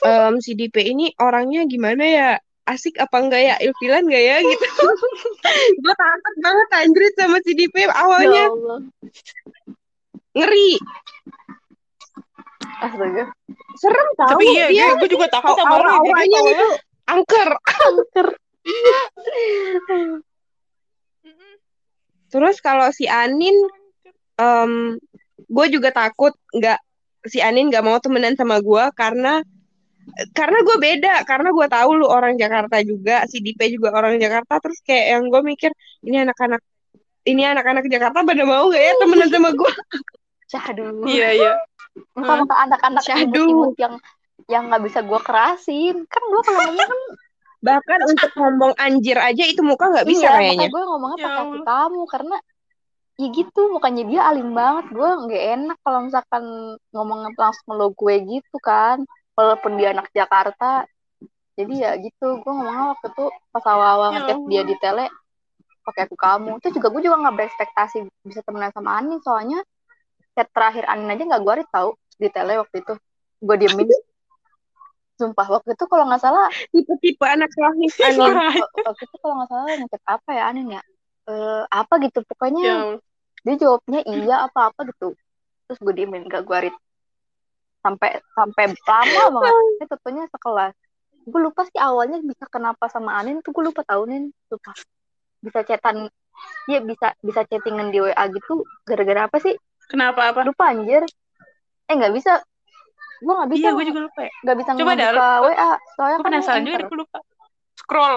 em, 0.00 0.34
si 0.40 0.56
DP 0.56 0.76
ini 0.96 1.12
orangnya 1.20 1.66
gimana 1.68 2.04
ya? 2.06 2.30
Asik 2.64 2.96
apa 3.02 3.18
enggak 3.18 3.42
ya? 3.42 3.54
Ilfilan 3.58 4.06
enggak 4.06 4.22
ya? 4.22 4.36
Gitu. 4.46 4.66
Gue 5.82 5.94
takut 5.98 6.34
banget 6.38 6.68
anjrit 6.78 7.14
sama 7.18 7.42
si 7.42 7.58
DP 7.58 7.74
Ya 7.82 7.90
awalnya 7.98 8.46
Allah. 8.46 8.78
ngeri. 10.38 10.78
Astaga. 12.78 13.24
serem 13.74 14.08
tau. 14.14 14.30
Tapi 14.38 14.44
iya, 14.54 14.66
dia 14.70 14.86
gue 14.94 15.08
juga 15.10 15.26
takut 15.26 15.58
sama 15.58 15.82
auranya 15.82 16.38
Jadi 16.46 16.52
itu 16.54 16.68
angker. 17.10 17.48
Angker. 17.58 18.28
terus 22.30 22.62
kalau 22.62 22.88
si 22.94 23.10
Anin 23.10 23.54
em 24.40 24.96
gue 25.50 25.66
juga 25.68 25.90
takut 25.90 26.32
nggak 26.54 26.78
si 27.26 27.42
Anin 27.42 27.68
nggak 27.68 27.84
mau 27.84 27.98
temenan 27.98 28.38
sama 28.38 28.62
gue 28.62 28.84
karena 28.96 29.42
karena 30.32 30.58
gue 30.64 30.76
beda 30.80 31.14
karena 31.28 31.52
gue 31.52 31.66
tahu 31.68 31.90
lu 32.00 32.06
orang 32.08 32.34
Jakarta 32.40 32.80
juga 32.82 33.28
si 33.28 33.44
Dipe 33.44 33.68
juga 33.68 33.92
orang 33.92 34.16
Jakarta 34.16 34.58
terus 34.58 34.80
kayak 34.82 35.06
yang 35.18 35.24
gue 35.28 35.42
mikir 35.44 35.70
ini 36.06 36.24
anak-anak 36.24 36.62
ini 37.28 37.44
anak-anak 37.44 37.84
Jakarta 37.86 38.24
pada 38.24 38.42
mau 38.48 38.72
gak 38.72 38.80
ya 38.80 38.92
temenan 38.96 39.28
sama 39.28 39.50
gue 39.52 39.72
Syahdu. 40.50 41.06
Iya, 41.06 41.28
iya. 41.38 41.52
Maka 42.18 42.54
anak-anak 42.66 43.02
Syahdu. 43.06 43.74
yang 43.78 43.94
yang 44.50 44.66
nggak 44.66 44.82
bisa 44.82 45.06
gue 45.06 45.20
kerasin. 45.22 45.96
Kan 46.10 46.22
gue 46.26 46.40
kalau 46.42 46.60
ngomong 46.66 46.88
kan 46.90 47.00
bahkan 47.60 48.00
untuk 48.08 48.32
ngomong 48.40 48.72
anjir 48.80 49.20
aja 49.20 49.44
itu 49.44 49.60
muka 49.60 49.92
nggak 49.92 50.08
bisa 50.08 50.26
iya, 50.26 50.36
kayaknya. 50.40 50.68
gue 50.72 50.82
ngomongnya 50.84 51.18
Ya 51.20 51.24
pakai 51.28 51.40
aku 51.44 51.52
Allah. 51.60 51.66
kamu 51.68 52.02
karena 52.08 52.36
ya 53.20 53.26
gitu 53.28 53.60
mukanya 53.68 54.02
dia 54.08 54.20
alim 54.24 54.48
banget. 54.56 54.84
Gue 54.96 55.10
nggak 55.28 55.44
enak 55.60 55.78
kalau 55.84 56.00
misalkan 56.08 56.44
ngomongnya 56.96 57.30
langsung 57.36 57.68
lo 57.76 57.92
gue 57.92 58.14
gitu 58.24 58.56
kan. 58.64 59.04
Walaupun 59.36 59.76
dia 59.76 59.92
anak 59.92 60.08
Jakarta. 60.16 60.88
Jadi 61.60 61.74
ya 61.84 61.92
gitu 62.00 62.40
gue 62.40 62.52
ngomongnya 62.52 62.96
waktu 62.96 63.06
itu 63.12 63.24
pas 63.52 63.64
awal-awal 63.68 64.08
Ya 64.16 64.34
dia 64.48 64.62
di 64.64 64.76
tele 64.80 65.12
pakai 65.84 66.08
aku 66.08 66.16
kamu. 66.16 66.56
Itu 66.64 66.68
juga 66.80 66.88
gue 66.88 67.02
juga 67.04 67.16
nggak 67.28 67.34
berekspektasi 67.36 67.96
bisa 68.24 68.40
temenan 68.40 68.72
sama 68.72 68.96
Anin. 68.96 69.20
Soalnya 69.20 69.60
chat 70.32 70.48
terakhir 70.56 70.88
Anin 70.88 71.12
aja 71.12 71.22
nggak 71.28 71.42
gue 71.44 71.54
read 71.60 71.68
tahu 71.68 71.92
di 72.16 72.28
tele 72.32 72.56
waktu 72.56 72.80
itu. 72.80 72.94
Gue 73.44 73.56
diemin 73.60 73.84
sumpah 75.20 75.46
waktu 75.60 75.70
itu 75.76 75.84
kalau 75.84 76.04
nggak 76.08 76.22
salah 76.24 76.46
tipe-tipe 76.72 77.24
anak 77.28 77.50
Anin. 77.60 78.32
Wak- 78.56 78.72
waktu 78.88 79.02
itu 79.04 79.16
kalau 79.20 79.34
nggak 79.38 79.50
salah 79.52 79.64
ngechat 79.76 80.02
apa 80.08 80.30
ya 80.32 80.42
Anin 80.48 80.66
ya? 80.76 80.82
Eh, 81.28 81.62
apa 81.68 81.94
gitu 82.00 82.18
Ya 82.20 82.26
pokoknya 82.32 82.62
Allah. 82.64 82.98
dia 83.44 83.54
jawabnya 83.60 84.00
iya 84.08 84.36
apa 84.48 84.60
apa 84.72 84.80
gitu. 84.88 85.12
Terus 85.68 85.78
gue 85.84 85.94
diemin 85.94 86.24
gak 86.26 86.42
gue 86.48 86.58
read 86.66 86.76
sampai 87.84 88.10
sampai 88.36 88.64
lama 88.88 89.22
banget 89.36 89.54
ini 89.76 89.84
tentunya 89.88 90.24
sekelas. 90.32 90.74
Gue 91.28 91.40
lupa 91.44 91.62
sih 91.68 91.78
awalnya 91.78 92.18
bisa 92.24 92.44
kenapa 92.48 92.88
sama 92.88 93.20
Anin 93.20 93.44
tuh 93.44 93.52
gue 93.52 93.64
lupa 93.68 93.84
tahu 93.84 94.08
nih 94.08 94.32
lupa 94.52 94.72
bisa 95.44 95.60
chatan 95.64 96.08
Iya 96.68 96.80
bisa 96.84 97.12
bisa 97.24 97.40
chattingan 97.44 97.88
di 97.92 97.98
WA 98.00 98.24
gitu 98.30 98.64
gara-gara 98.88 99.26
apa 99.28 99.36
sih? 99.42 99.54
Kenapa 99.90 100.30
apa? 100.30 100.40
lupa 100.46 100.70
anjir. 100.70 101.02
Eh 101.90 101.94
nggak 101.98 102.14
bisa 102.14 102.32
gue 103.20 103.32
nggak 103.36 103.50
bisa 103.52 103.66
Iya, 103.68 103.70
gue 103.76 103.84
juga 103.84 104.00
lupa 104.08 104.20
ya. 104.24 104.32
nggak 104.42 104.56
bisa 104.56 104.70
Coba 104.74 104.92
dah, 104.96 105.10
WA 105.44 105.70
soalnya 105.94 106.16
Gue 106.16 106.24
kan 106.24 106.32
penasaran 106.32 106.62
juga, 106.64 106.78
gue 106.88 106.98
lupa. 107.04 107.18
Scroll. 107.76 108.16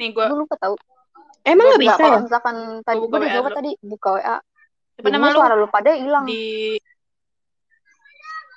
Nih, 0.00 0.08
gue 0.10 0.24
gue 0.24 0.38
lupa 0.40 0.56
tahu 0.56 0.74
emang 1.40 1.64
nggak 1.72 1.82
bisa 1.82 1.94
kalau 1.96 2.16
ya 2.16 2.20
misalkan 2.20 2.56
tadi 2.84 2.96
gue 3.00 3.08
udah 3.08 3.32
dulu. 3.32 3.56
tadi 3.56 3.70
buka 3.80 4.08
WA 4.16 4.36
Coba 5.00 5.08
nama 5.08 5.26
lu 5.26 5.36
suara 5.36 5.54
lu 5.56 5.68
pada 5.72 5.90
hilang 5.96 6.24
di 6.28 6.76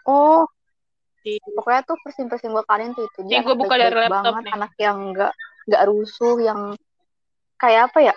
oh 0.04 0.44
di 1.24 1.40
pokoknya 1.40 1.82
tuh 1.88 1.96
persin-persin 2.04 2.52
gue 2.52 2.64
kalian 2.68 2.92
tuh 2.92 3.08
itu 3.08 3.20
Nih, 3.24 3.40
dia 3.40 3.40
gua 3.40 3.56
anak 3.56 3.62
buka 3.64 3.76
dari 3.80 3.96
laptop 3.96 4.12
banget 4.28 4.44
nih. 4.44 4.54
anak 4.60 4.72
yang 4.76 4.98
nggak 5.16 5.34
nggak 5.64 5.84
rusuh 5.88 6.36
yang 6.44 6.60
kayak 7.56 7.82
apa 7.88 8.00
ya 8.12 8.14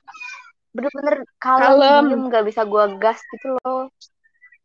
bener-bener 0.75 1.17
kalem 1.39 1.71
Kalem. 1.79 2.03
diem 2.11 2.23
nggak 2.27 2.45
bisa 2.51 2.61
gue 2.67 2.85
gas 2.99 3.19
gitu 3.23 3.55
loh 3.63 3.87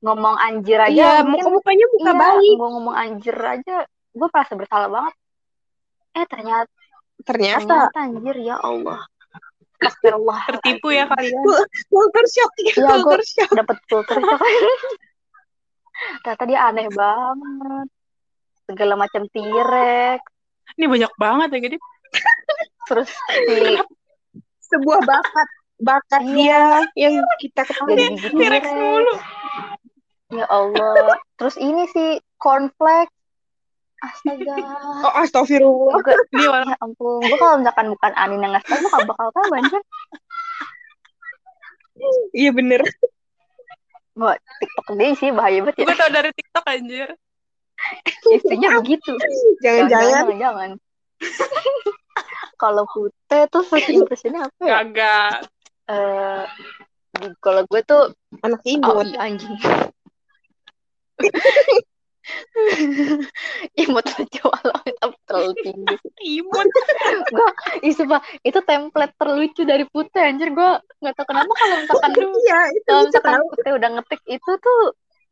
ngomong 0.01 0.35
anjir 0.37 0.81
aja 0.81 0.89
iya 0.91 1.11
mungkin 1.21 1.45
muka-mukanya 1.53 1.85
muka 1.93 2.01
iya 2.03 2.13
baik 2.17 2.53
gue 2.57 2.69
ngomong 2.73 2.95
anjir 2.97 3.37
aja 3.37 3.77
gue 4.11 4.27
merasa 4.27 4.53
bersalah 4.59 4.89
banget. 4.91 5.13
Eh 6.11 6.25
ternyata 6.27 6.67
ternyata. 7.23 7.63
ternyata 7.63 7.97
anjir 8.03 8.35
ya 8.43 8.55
Allah. 8.59 8.99
Astagfirullah. 9.79 10.41
Tertipu 10.51 10.91
ya 10.91 11.07
kalian. 11.07 11.41
culture 11.87 12.27
shock 12.27 12.51
Iya, 12.59 12.73
culture 12.75 13.23
shock. 13.23 13.49
dapet 13.55 13.77
filter 13.87 14.17
shock. 14.19 14.41
ternyata 16.25 16.43
dia 16.49 16.59
aneh 16.67 16.87
banget. 16.91 17.87
Segala 18.67 18.93
macam 18.99 19.23
tirek 19.31 20.21
Ini 20.75 20.85
banyak 20.87 21.13
banget 21.15 21.47
ya, 21.55 21.59
Gede. 21.61 21.77
terus 22.87 23.09
si 23.47 23.79
sebuah 24.67 24.99
bakat 25.03 25.47
bakat 25.79 26.21
Iya. 26.27 26.83
dia 26.95 27.09
yang 27.09 27.15
kita 27.39 27.63
ketahui. 27.63 27.95
Jadi 27.95 28.27
tirek 28.27 28.65
mulu. 28.75 29.15
Allah. 30.51 31.17
Terus 31.39 31.55
ini 31.55 31.87
si 31.87 32.19
cornflakes 32.35 33.15
astaga. 34.01 34.57
Oh 35.07 35.13
astagfirullah. 35.15 36.03
Gue 36.03 36.15
Dia 36.35 36.49
warna 36.51 36.73
ya 36.75 36.77
ampun 36.83 37.23
gue 37.23 37.37
kalau 37.39 37.55
misalkan 37.61 37.87
bukan 37.95 38.11
Anin 38.17 38.43
yang 38.43 38.53
ngasih 38.57 38.67
tau 38.67 38.89
gak 38.91 39.03
bakal 39.07 39.45
anjir. 39.55 39.81
Iya 42.35 42.49
bener. 42.51 42.81
Wah, 44.17 44.35
TikTok 44.35 44.87
dia 44.99 45.15
sih 45.15 45.29
bahaya 45.31 45.63
banget 45.63 45.81
ya. 45.81 45.85
Gue 45.87 45.95
tau 45.95 46.11
dari 46.11 46.29
TikTok 46.35 46.65
anjir. 46.67 47.09
isinya 48.29 48.77
begitu. 48.77 49.13
Jangan-jangan. 49.65 50.29
Jangan 50.29 50.37
jangan 50.37 50.71
kalau 52.61 52.85
putih 52.93 53.49
tuh 53.49 53.65
first 53.65 53.89
impressionnya 53.89 54.45
apa 54.45 54.61
ya? 54.61 54.85
Kagak. 54.85 55.33
Eh, 55.89 56.43
di- 57.17 57.37
kalau 57.41 57.65
gue 57.65 57.81
tuh 57.81 58.13
anak 58.45 58.61
oh 58.61 58.69
imut 58.69 59.07
iya 59.09 59.19
anjing 59.25 59.57
imut 63.81 64.05
lucu 64.05 64.43
walau 64.45 64.77
tapi 64.77 65.17
terlalu 65.25 65.53
tinggi 65.65 65.95
Imut. 66.21 66.69
Ih, 67.81 67.93
sumpah, 67.97 68.21
itu 68.45 68.59
template 68.61 69.15
terlucu 69.17 69.65
dari 69.65 69.89
Putih 69.89 70.21
anjir. 70.21 70.53
Gue 70.53 70.69
nggak 71.01 71.13
tahu 71.17 71.25
kenapa 71.33 71.49
kalau 71.57 71.75
misalkan 71.81 72.11
iya 72.45 72.59
itu 72.77 72.85
kalau 72.85 73.03
misalkan 73.09 73.33
tahu. 73.33 73.45
Putih 73.57 73.71
udah 73.81 73.89
ngetik 73.97 74.21
itu 74.29 74.51
tuh 74.61 74.79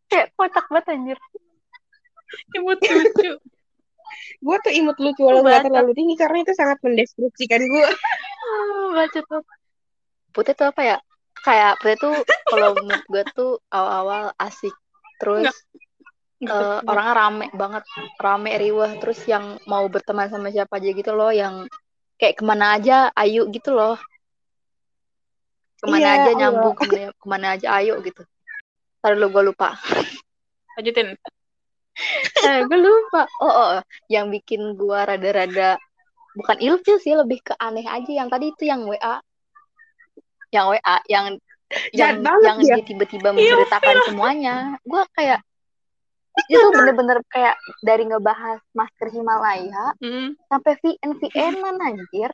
kayak 0.10 0.27
kocak 0.34 0.65
banget 0.74 0.86
anjir. 0.98 1.17
Imut 2.58 2.79
lucu. 2.81 3.31
gue 4.39 4.58
tuh 4.65 4.74
imut 4.74 4.98
lucu 4.98 5.22
walau 5.22 5.46
nggak 5.46 5.69
terlalu 5.69 5.93
tinggi 5.93 6.15
karena 6.17 6.41
itu 6.41 6.53
sangat 6.58 6.81
mendeskripsikan 6.81 7.62
gue 7.62 7.86
baca 8.98 9.19
tuh 9.22 9.41
Putih 10.34 10.53
tuh 10.58 10.74
apa 10.74 10.81
ya? 10.81 10.98
Kayak 11.46 11.77
Putih 11.77 11.98
tuh 12.01 12.13
kalau 12.50 12.74
menurut 12.74 13.05
gue 13.05 13.24
tuh 13.38 13.51
awal-awal 13.69 14.34
asik 14.41 14.74
terus 15.19 15.43
Nggak. 15.45 15.57
Nggak 16.39 16.55
eh, 16.55 16.79
orangnya 16.88 17.13
rame 17.19 17.47
banget. 17.51 17.83
Rame 18.15 18.51
riwah 18.55 18.91
terus 19.03 19.19
yang 19.27 19.59
mau 19.67 19.83
berteman 19.91 20.31
sama 20.31 20.47
siapa 20.47 20.79
aja 20.79 20.89
gitu 20.95 21.11
loh 21.11 21.35
yang 21.35 21.67
kayak 22.15 22.39
ke 22.39 22.43
mana 22.47 22.79
aja 22.79 23.11
ayo 23.19 23.51
gitu 23.51 23.75
loh. 23.75 23.99
Ke 25.79 25.85
mana 25.88 25.99
Iya, 25.99 26.11
aja 26.15 26.23
Allah. 26.23 26.39
nyambung 26.39 26.75
ke 26.75 26.83
mana, 26.88 27.07
ke 27.11 27.25
mana 27.27 27.47
aja 27.59 27.67
ayo 27.79 27.93
gitu. 28.03 28.23
Ntar 29.03 29.11
dulu 29.19 29.27
gue 29.35 29.43
lupa. 29.51 29.69
Lanjutin. 30.79 31.15
eh, 32.47 32.59
gue 32.63 32.77
lupa. 32.79 33.27
Oh, 33.43 33.51
oh 33.51 33.67
oh. 33.79 33.81
yang 34.07 34.31
bikin 34.31 34.79
gue 34.79 34.99
rada-rada 34.99 35.75
bukan 36.39 36.57
ilfil 36.63 37.03
sih 37.03 37.19
lebih 37.19 37.43
ke 37.43 37.53
aneh 37.59 37.83
aja. 37.83 38.11
Yang 38.15 38.29
tadi 38.31 38.45
itu 38.55 38.63
yang 38.63 38.88
WA 38.88 39.19
yang 40.55 40.65
WA 40.71 40.95
yang 41.11 41.25
yang 41.93 42.25
banget 42.25 42.49
yang 42.49 42.57
dia. 42.65 42.75
tiba-tiba 42.85 43.29
menceritakan 43.33 43.95
semuanya. 44.09 44.55
Gue 44.81 45.03
kayak 45.13 45.39
itu 46.47 46.67
bener-bener 46.71 47.19
kayak 47.27 47.55
dari 47.83 48.07
ngebahas 48.07 48.63
masker 48.71 49.11
Himalaya 49.11 49.93
Hmm. 49.99 50.39
sampai 50.47 50.73
VN 50.79 51.11
VN 51.19 51.55
anjir. 51.77 52.31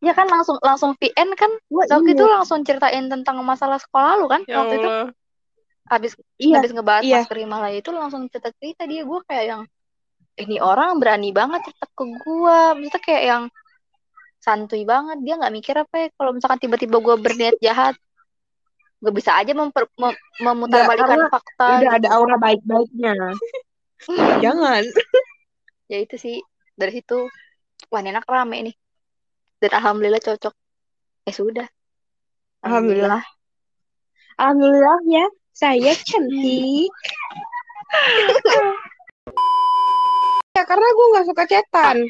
Ya 0.00 0.16
kan 0.16 0.26
langsung 0.28 0.56
langsung 0.64 0.96
VN 0.96 1.36
kan? 1.36 1.52
Waktu 1.68 2.16
itu 2.16 2.24
langsung 2.24 2.64
ceritain 2.64 3.06
tentang 3.06 3.40
masalah 3.44 3.76
sekolah 3.76 4.16
lu 4.18 4.26
kan 4.28 4.42
Ya 4.48 4.60
waktu 4.60 4.74
itu? 4.80 4.90
Habis 5.90 6.12
iya 6.40 6.58
habis 6.60 6.72
ngebahas 6.72 7.02
iya. 7.04 7.22
masker 7.22 7.38
Himalaya 7.38 7.76
itu 7.78 7.90
langsung 7.92 8.26
cerita 8.32 8.50
cerita 8.60 8.82
dia. 8.88 9.04
Gue 9.04 9.20
kayak 9.28 9.44
yang 9.46 9.62
ini 10.40 10.56
orang 10.56 10.96
berani 10.96 11.30
banget 11.36 11.68
cerita 11.68 11.86
ke 11.92 12.04
gue 12.06 12.58
maksudnya 12.80 13.00
kayak 13.04 13.22
yang 13.28 13.42
santuy 14.40 14.88
banget 14.88 15.20
dia 15.20 15.36
nggak 15.36 15.52
mikir 15.52 15.74
apa 15.76 15.94
ya 15.94 16.06
kalau 16.16 16.32
misalkan 16.32 16.58
tiba-tiba 16.58 16.96
gue 16.96 17.16
berniat 17.20 17.56
jahat 17.60 17.94
Gak 19.00 19.16
bisa 19.16 19.32
aja 19.32 19.56
memper, 19.56 19.88
mem, 19.96 20.12
memutarbalikan 20.44 21.08
karena 21.08 21.32
fakta. 21.32 21.80
Udah 21.80 21.88
gitu. 21.88 21.96
ada 22.04 22.08
aura 22.12 22.36
baik-baiknya. 22.36 23.32
Jangan. 24.44 24.84
Ya 25.88 25.98
itu 26.04 26.20
sih 26.20 26.36
dari 26.76 27.00
situ 27.00 27.24
wah 27.88 28.00
enak 28.04 28.28
rame 28.28 28.60
nih. 28.68 28.76
Dan 29.56 29.72
alhamdulillah 29.80 30.20
cocok. 30.20 30.52
Eh 31.24 31.32
sudah. 31.32 31.64
Alhamdulillah. 32.60 33.24
Alhamdulillah 34.36 35.00
ya, 35.08 35.24
saya 35.56 35.96
cantik. 36.04 36.92
ya 40.56 40.62
karena 40.68 40.88
gue 40.92 41.06
nggak 41.16 41.26
suka 41.28 41.44
cetan. 41.48 42.04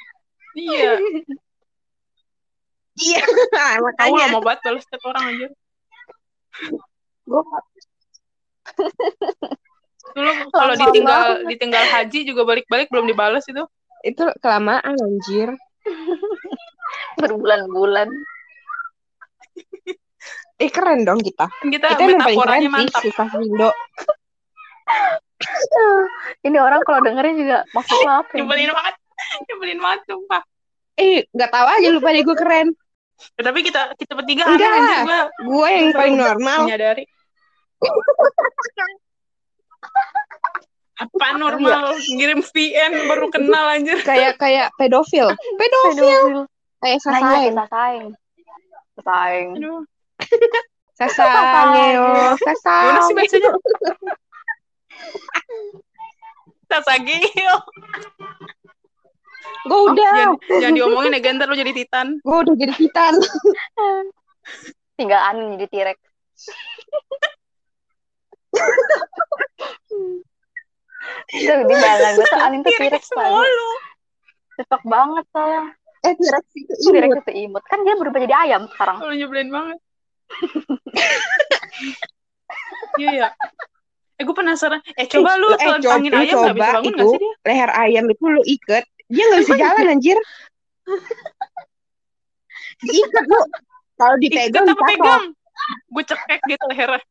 Iya. 0.58 0.98
Iya, 3.00 3.22
makanya 3.84 4.22
lama 4.28 4.38
banget 4.44 4.60
balas 4.64 4.84
chat 4.86 5.02
orang 5.08 5.24
aja. 5.32 5.46
gue 7.24 7.42
Dulu 10.10 10.30
kalau 10.50 10.74
ditinggal 10.74 11.20
banget. 11.38 11.48
ditinggal 11.54 11.84
haji 11.86 12.18
juga 12.26 12.42
balik-balik 12.42 12.88
belum 12.90 13.06
dibalas 13.06 13.44
itu. 13.46 13.62
itu 14.00 14.24
kelamaan 14.40 14.96
anjir. 14.96 15.52
Berbulan-bulan. 17.20 18.08
Eh 20.60 20.68
keren 20.72 21.04
dong 21.04 21.20
kita. 21.20 21.48
Kita, 21.60 21.96
Kita 21.96 22.02
emang 22.08 22.24
paling 22.24 22.40
keren 22.40 22.62
sih, 22.80 22.88
susah 23.08 23.28
Indo. 23.40 23.70
Ini 26.44 26.56
orang 26.60 26.80
kalau 26.84 27.00
dengerin 27.04 27.36
juga 27.44 27.64
maksudnya 27.76 28.24
apa? 28.24 28.32
Nyebelin 28.36 28.72
banget. 28.72 28.94
Nyebelin 29.48 29.78
banget 29.84 30.00
sumpah. 30.08 30.42
Eh 30.96 31.28
nggak 31.32 31.50
tahu 31.52 31.66
aja 31.68 31.88
lupa 31.92 32.08
deh 32.12 32.24
gue 32.24 32.36
keren. 32.36 32.68
Ya, 33.36 33.42
tapi 33.44 33.60
kita 33.60 33.92
kita 34.00 34.12
bertiga 34.16 34.48
Enggak. 34.48 34.64
aneh 34.64 34.80
anjir 34.80 34.98
gua 35.04 35.20
Gue 35.44 35.68
yang 35.68 35.88
paling 35.92 36.16
normal. 36.16 36.58
menyadari. 36.64 37.04
Apa 41.00 41.26
normal? 41.36 41.96
Ngirim 42.12 42.40
VN 42.44 42.92
baru 43.08 43.26
kenal 43.32 43.64
anjir. 43.72 44.00
Kayak 44.04 44.36
kayak 44.36 44.68
pedofil. 44.76 45.32
Pedofil. 45.56 45.96
Pedofil. 45.96 46.44
Kayak 46.80 46.96
iya 46.96 47.04
sasaeng. 47.04 47.52
kita 47.52 47.64
saing. 47.68 48.06
Saing. 49.00 49.48
Aduh. 49.56 49.80
Sasangeo. 50.96 52.08
Gimana 52.36 53.00
sih 53.08 53.14
bacanya? 53.16 53.50
Gue 59.64 59.80
udah. 59.92 60.12
Jangan, 60.14 60.36
jangan 60.60 60.74
diomongin 60.74 61.12
ya, 61.12 61.32
ntar 61.36 61.46
lu 61.48 61.56
jadi 61.56 61.72
titan. 61.72 62.06
Gue 62.20 62.36
udah 62.40 62.54
jadi 62.56 62.74
titan. 62.76 63.14
Tinggal 65.00 65.20
Anin 65.22 65.56
jadi 65.56 65.66
T-Rex. 65.66 65.98
Itu 71.30 71.52
di 71.64 71.74
bayangan 71.74 72.12
gue 72.14 72.26
tuh 72.26 72.40
Anin 72.40 72.60
tuh 72.60 72.72
T-Rex 72.74 73.04
banget. 73.14 73.48
Cocok 74.60 74.82
banget 74.84 75.24
saya. 75.32 75.62
Eh 76.00 76.12
T-Rex 76.16 76.44
itu 76.54 76.72
T-Rex 76.90 77.08
imut. 77.08 77.22
itu 77.22 77.32
imut. 77.46 77.62
Kan 77.64 77.78
dia 77.82 77.94
berubah 77.96 78.18
jadi 78.20 78.34
ayam 78.36 78.62
sekarang. 78.68 78.96
Lu 79.00 79.14
nyebelin 79.14 79.50
banget. 79.50 79.78
Iya 82.98 83.10
ya. 83.14 83.28
Eh 84.18 84.26
gue 84.26 84.34
penasaran. 84.34 84.82
Eh 84.98 85.06
coba 85.06 85.38
lu 85.38 85.48
Eh, 85.48 85.56
coba- 85.56 85.78
telentangin 85.78 86.10
lu 86.10 86.18
ayam 86.18 86.36
gak 86.42 86.52
bisa 86.52 86.52
coba 86.52 86.72
bangun 86.74 86.90
itu. 86.92 86.98
gak 86.98 87.06
sih 87.08 87.18
dia? 87.22 87.32
Leher 87.46 87.70
ayam 87.72 88.04
itu 88.10 88.24
lu 88.26 88.42
ikat. 88.44 88.84
Dia 89.10 89.24
nggak 89.26 89.40
bisa 89.42 89.54
jalan 89.58 89.86
anjir. 89.98 90.18
Diikat 92.80 93.24
lu. 93.26 93.40
Kalau 94.00 94.16
dipegang 94.16 94.64
Ikat 94.64 94.72
apa 94.72 94.72
dipatok. 94.72 94.96
pegang? 94.96 95.24
Gue 95.92 96.04
cekek 96.08 96.40
gitu 96.48 96.64
lehernya. 96.72 97.02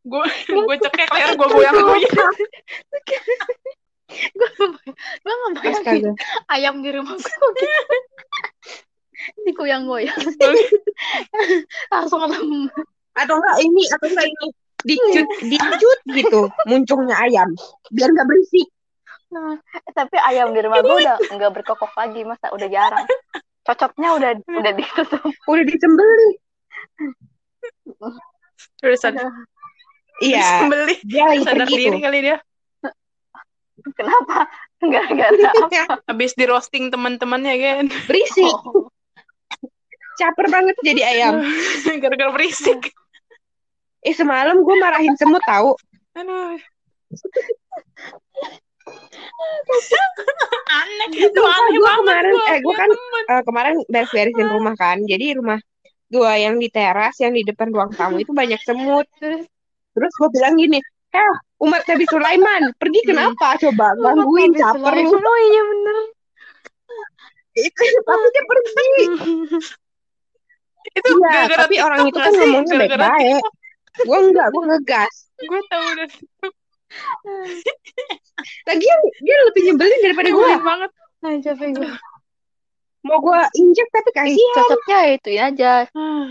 gue 0.00 0.24
gue 0.46 0.76
cekek 0.86 1.08
leher 1.10 1.30
gue 1.34 1.48
goyang-goyang. 1.50 2.14
Gue 5.24 5.32
ngebayangin 5.38 5.74
Astaga. 5.74 6.10
ayam 6.54 6.82
di 6.82 6.90
rumah 6.94 7.14
gue 7.18 7.26
gitu. 7.26 7.48
Digoyang-goyang. 9.48 10.22
Langsung 11.90 12.20
ketemu. 12.30 12.70
Atau 13.18 13.34
enggak 13.42 13.56
ini, 13.58 13.82
atau 13.90 14.06
enggak 14.06 14.28
ini. 14.30 14.46
Dicut, 14.80 15.28
dicut 15.44 16.00
gitu. 16.14 16.40
Muncungnya 16.64 17.16
ayam. 17.20 17.52
Biar 17.92 18.08
nggak 18.14 18.24
berisik. 18.24 18.70
Nah, 19.30 19.54
eh, 19.56 19.92
tapi 19.94 20.16
ayam 20.18 20.50
di 20.50 20.60
rumah 20.60 20.82
gue 20.82 20.96
udah 21.06 21.16
nggak 21.38 21.52
berkokok 21.54 21.92
lagi 21.94 22.26
masa 22.26 22.50
udah 22.50 22.66
jarang. 22.66 23.06
Cocoknya 23.62 24.08
udah 24.18 24.30
udah 24.42 24.72
ditutup. 24.74 25.22
Udah 25.46 25.64
disembelih. 25.64 26.34
Udah 28.82 28.98
sadar, 28.98 29.30
Iya. 30.20 30.66
beli. 30.66 30.96
Dia 31.06 31.24
lagi 31.30 31.44
Sadar 31.46 31.64
pergi 31.64 31.76
diri 31.78 31.96
tuh. 31.96 32.02
kali 32.02 32.18
dia. 32.20 32.38
Kenapa? 33.96 34.38
Gara-gara 34.80 35.48
apa? 35.56 36.04
Habis 36.04 36.32
di 36.36 36.44
roasting 36.44 36.92
teman-temannya 36.92 37.54
kan. 37.56 37.84
Berisik. 38.04 38.52
Oh. 38.68 38.92
Caper 40.20 40.52
banget 40.52 40.76
jadi 40.84 41.00
ayam. 41.06 41.40
Gara-gara 42.04 42.32
berisik. 42.34 42.92
Eh 44.00 44.12
semalam 44.12 44.60
gue 44.60 44.76
marahin 44.76 45.16
semut 45.16 45.40
tahu. 45.44 45.76
Aduh. 46.16 46.60
Aneh 50.70 51.08
itu 51.12 51.40
aneh 51.40 51.76
gua 51.76 51.90
banget 51.90 52.00
kemarin- 52.00 52.32
gua 52.32 52.44
eh, 52.46 52.58
punya 52.60 52.76
kan- 52.78 52.90
temen. 52.90 53.22
Eh, 53.26 53.42
kemarin 53.46 53.74
beres-beresin 53.86 54.48
rumah 54.48 54.74
kan. 54.74 54.98
Jadi 55.02 55.26
rumah 55.34 55.58
gua 56.08 56.32
yang 56.34 56.56
di 56.56 56.68
teras, 56.68 57.14
yang 57.18 57.32
di 57.32 57.42
depan 57.42 57.70
ruang 57.70 57.90
tamu 57.92 58.18
itu 58.18 58.30
banyak 58.30 58.58
semut. 58.62 59.06
Terus 59.90 60.12
gue 60.14 60.28
bilang 60.30 60.54
gini, 60.54 60.78
eh 61.10 61.32
umat 61.60 61.82
Nabi 61.82 62.04
Sulaiman, 62.06 62.62
pergi 62.78 63.00
Hmm. 63.02 63.08
kenapa? 63.10 63.58
Coba 63.58 63.86
gangguin 63.94 64.54
caper 64.54 64.94
lu. 64.96 65.10
Oh 65.12 65.38
iya 65.44 65.62
bener. 65.66 65.96
Itu 67.52 67.82
tapi 68.00 68.26
dia 68.30 68.44
pergi. 68.46 68.98
itu 70.80 71.10
Iya, 71.12 71.20
gara-gara 71.20 71.60
tapi 71.68 71.76
orang 71.76 72.00
itu 72.08 72.16
kan 72.16 72.32
ngomongnya 72.32 72.74
baik-baik. 72.80 73.42
Gue 74.00 74.18
enggak, 74.22 74.46
gue 74.48 74.62
ngegas. 74.64 75.14
gue 75.36 75.60
tahu 75.68 75.84
udah 75.92 76.08
Lagian 78.66 78.98
dia 79.20 79.36
lebih 79.46 79.62
nyebelin 79.70 80.00
daripada 80.02 80.28
gue. 80.32 80.50
banget 80.60 80.90
Nah, 81.20 81.36
capek 81.36 81.68
gue. 81.76 81.92
Mau 83.04 83.18
gue 83.20 83.40
injek 83.56 83.88
tapi 83.92 84.10
kasihan. 84.12 84.56
Cocoknya 84.56 84.98
itu 85.12 85.30
aja. 85.36 85.72
Ah, 85.92 86.28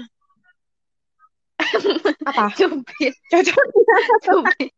Apa? 2.26 2.46
Cubit. 2.58 3.14
Cocok. 3.30 3.66
Cubit. 4.26 4.70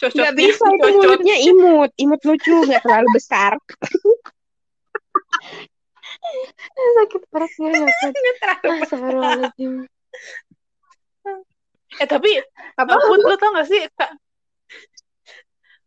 cocoknya 0.00 0.32
Gak 0.32 0.34
bisa 0.34 0.64
itu 0.66 0.80
cocok 0.82 0.96
mulutnya 0.96 1.36
imut. 1.38 1.90
Imut 2.00 2.20
lucu, 2.24 2.56
gak 2.66 2.82
terlalu 2.82 3.08
besar. 3.12 3.52
Sakit 6.72 7.22
perut 7.28 7.50
gue 7.58 7.68
nggak 7.68 7.94
kuat. 8.00 8.14
Astagfirullahaladzim. 8.62 9.72
eh 12.00 12.08
tapi 12.08 12.40
Apa? 12.80 12.96
Put, 12.96 13.20
lu 13.20 13.36
tau 13.36 13.52
gak 13.52 13.68
sih 13.68 13.84
kak 13.96 14.12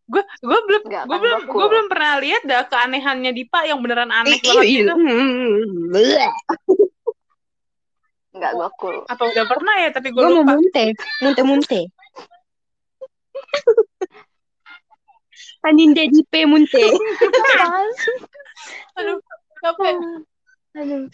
gue 0.06 0.21
gue 0.21 0.60
belum 0.69 0.86
gue 0.86 1.17
belum 1.17 1.50
gue 1.50 1.65
belum 1.65 1.89
pernah 1.89 2.21
lihat 2.21 2.45
dah 2.45 2.69
keanehannya 2.69 3.34
Dipa 3.34 3.65
yang 3.65 3.82
beneran 3.82 4.13
aneh 4.13 4.38
Ih, 4.38 4.41
banget 4.45 4.65
ih, 4.69 4.86
gitu 4.86 4.93
hmm, 4.93 5.89
bleh. 5.89 6.30
Nggak 8.38 8.52
gue 8.54 8.69
cool. 8.78 9.02
apa 9.10 9.24
udah 9.26 9.45
pernah 9.50 9.82
ya 9.82 9.89
tapi 9.89 10.13
gue 10.13 10.21
Gue 10.21 10.30
mau 10.30 10.45
lupa 10.45 10.62
munte, 10.62 10.93
munte-munte. 11.26 11.82
Aninda 15.65 16.06
di 16.06 16.21
P 16.21 16.45
munte. 16.45 16.78
Aduh 19.02 19.17
capek 19.65 19.98
Aduh. 20.78 21.10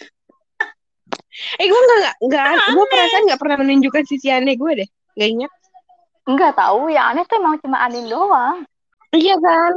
Eh 1.63 1.65
gue 1.71 1.79
nggak 1.79 2.27
nggak 2.27 2.43
gue 2.75 2.85
perasaan 2.91 3.23
nggak 3.23 3.39
pernah 3.39 3.57
menunjukkan 3.63 4.03
sisi 4.03 4.27
aneh 4.27 4.59
gue 4.59 4.83
deh. 4.83 4.89
Gak 5.15 5.31
ingat. 5.31 5.51
Enggak 6.21 6.53
tahu, 6.53 6.87
yang 6.87 7.11
aneh 7.11 7.23
tuh 7.25 7.37
emang 7.37 7.57
cuma 7.59 7.81
Anin 7.81 8.05
doang. 8.05 8.61
Iya 9.11 9.35
kan? 9.37 9.73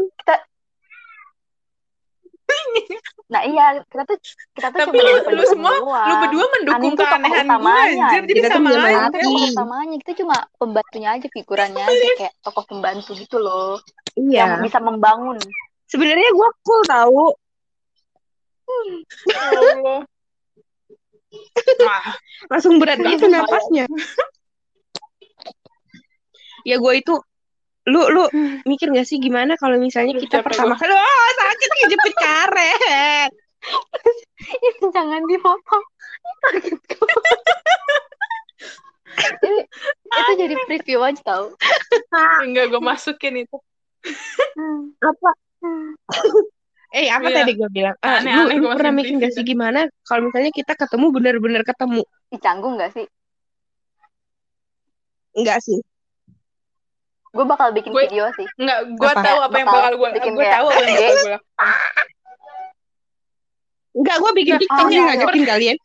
Nah 3.32 3.40
iya, 3.42 3.80
kita 3.88 4.04
tuh 4.04 4.18
kita 4.52 4.68
tuh 4.68 4.78
Tapi 4.84 4.94
cuma 4.94 5.00
lu- 5.02 5.24
lu 5.32 5.44
semua- 5.48 5.78
doang. 5.80 6.06
lu 6.06 6.14
berdua 6.20 6.44
mendukung 6.52 6.76
Anin 6.76 6.92
keanehan 6.94 7.46
gue 7.48 7.72
anjir 7.72 8.22
jadi 8.22 8.40
Kita 8.44 8.48
sama 8.52 8.68
aja. 8.70 8.84
Kita 9.08 9.18
tokoh 9.18 9.48
utamanya, 9.48 9.96
kita 10.04 10.12
cuma 10.20 10.36
pembantunya 10.60 11.08
aja, 11.16 11.26
figurannya 11.32 11.82
aja 11.82 12.08
kayak 12.20 12.34
tokoh 12.44 12.64
pembantu 12.68 13.10
gitu 13.16 13.36
loh, 13.40 13.80
yang 14.14 14.60
Iya. 14.60 14.62
bisa 14.62 14.78
membangun. 14.78 15.40
Sebenarnya 15.88 16.28
gue 16.30 16.48
cool 16.62 16.82
tahu. 16.84 17.24
Ya 19.26 19.40
Allah. 19.50 20.00
Wah, 21.80 22.06
Langsung 22.52 22.78
berat 22.78 22.96
Nggak 22.96 23.12
gitu 23.18 23.26
napasnya. 23.26 23.84
Ya 26.64 26.76
gue 26.80 26.92
itu 26.96 27.14
lu 27.84 28.00
lu 28.08 28.24
mikir 28.64 28.88
gak 28.88 29.04
sih 29.04 29.20
gimana 29.20 29.60
kalau 29.60 29.76
misalnya 29.76 30.16
Aduh, 30.16 30.24
kita 30.24 30.40
pertama 30.40 30.72
kali 30.80 30.88
oh 30.96 31.28
sakit 31.36 31.70
kejepit 31.84 32.14
karet 32.16 33.30
Jangan 34.96 35.22
dipotong. 35.28 35.84
Sakit 36.44 36.76
itu 40.14 40.32
jadi 40.36 40.54
preview 40.66 41.00
aja 41.00 41.22
tau. 41.22 41.44
Enggak 42.44 42.72
gue 42.72 42.82
masukin 42.82 43.44
itu. 43.46 43.56
Apa? 45.00 45.30
Eh, 46.94 47.10
apa 47.10 47.26
Iya. 47.26 47.36
tadi 47.42 47.52
gue 47.58 47.68
bilang? 47.72 47.96
Ah, 48.04 48.22
Aneh-aneh 48.22 48.54
lu, 48.54 48.62
lu 48.62 48.64
gua 48.70 48.78
pernah 48.78 48.94
mikir 48.94 49.18
gak 49.18 49.32
sih 49.34 49.42
gimana 49.42 49.90
kalau 50.06 50.30
misalnya 50.30 50.52
kita 50.54 50.72
ketemu 50.78 51.06
bener-bener 51.10 51.62
ketemu? 51.66 52.02
Canggung 52.38 52.78
gak 52.78 52.92
sih? 52.94 53.06
Enggak 55.34 55.58
sih. 55.64 55.80
Gue 57.34 57.44
bakal 57.44 57.74
bikin 57.74 57.90
Gue- 57.90 58.06
video 58.06 58.30
sih. 58.38 58.46
Enggak, 58.56 58.78
gue 58.94 59.10
Apa? 59.10 59.22
tahu 59.26 59.38
apa 59.42 59.56
yang 59.58 59.66
Bakal 59.66 59.80
bakal 59.82 59.92
gue 59.98 60.08
bikin 60.14 60.32
gue 60.38 60.46
tahu 60.46 60.66
apa 60.70 60.78
yang 60.78 60.94
bakal 60.94 61.14
gue. 61.18 61.38
Enggak, 63.94 64.16
gue 64.18 64.30
bikin 64.34 64.52
Nggak, 64.54 64.62
TikTok 64.62 64.78
ah, 64.78 64.86
nih 64.86 64.94
iya, 64.94 65.04
ngajakin 65.10 65.44
kalian. 65.44 65.76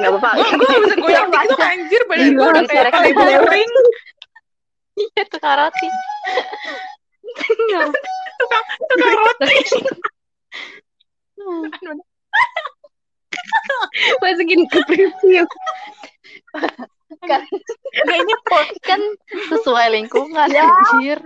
Gak 0.00 0.10
apa-apa. 0.10 0.30
Gue 0.32 0.48
gue 0.48 0.66
gak 0.66 0.80
bisa 0.82 0.96
goyang 0.98 1.28
aja. 1.30 1.54
anjir 1.68 2.02
badan 2.08 2.28
gue 2.32 2.40
Iya, 2.40 2.50
udah 2.50 2.62
kayak 2.66 2.90
kayak 2.90 3.14
guling. 3.14 3.70
Iya, 4.92 5.22
tukar 5.28 5.56
roti. 5.60 5.88
Tukang 8.88 9.16
roti. 9.20 9.56
Masukin 14.18 14.64
ke 14.66 14.78
preview. 14.84 15.44
Kan, 17.22 17.40
ini 18.08 18.34
po- 18.42 18.74
kan 18.80 19.00
sesuai 19.48 19.86
lingkungan, 19.92 20.48
anjir. 20.48 21.18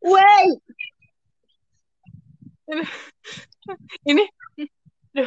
Wey. 0.00 0.46
ini 4.04 4.24
Duh. 5.10 5.26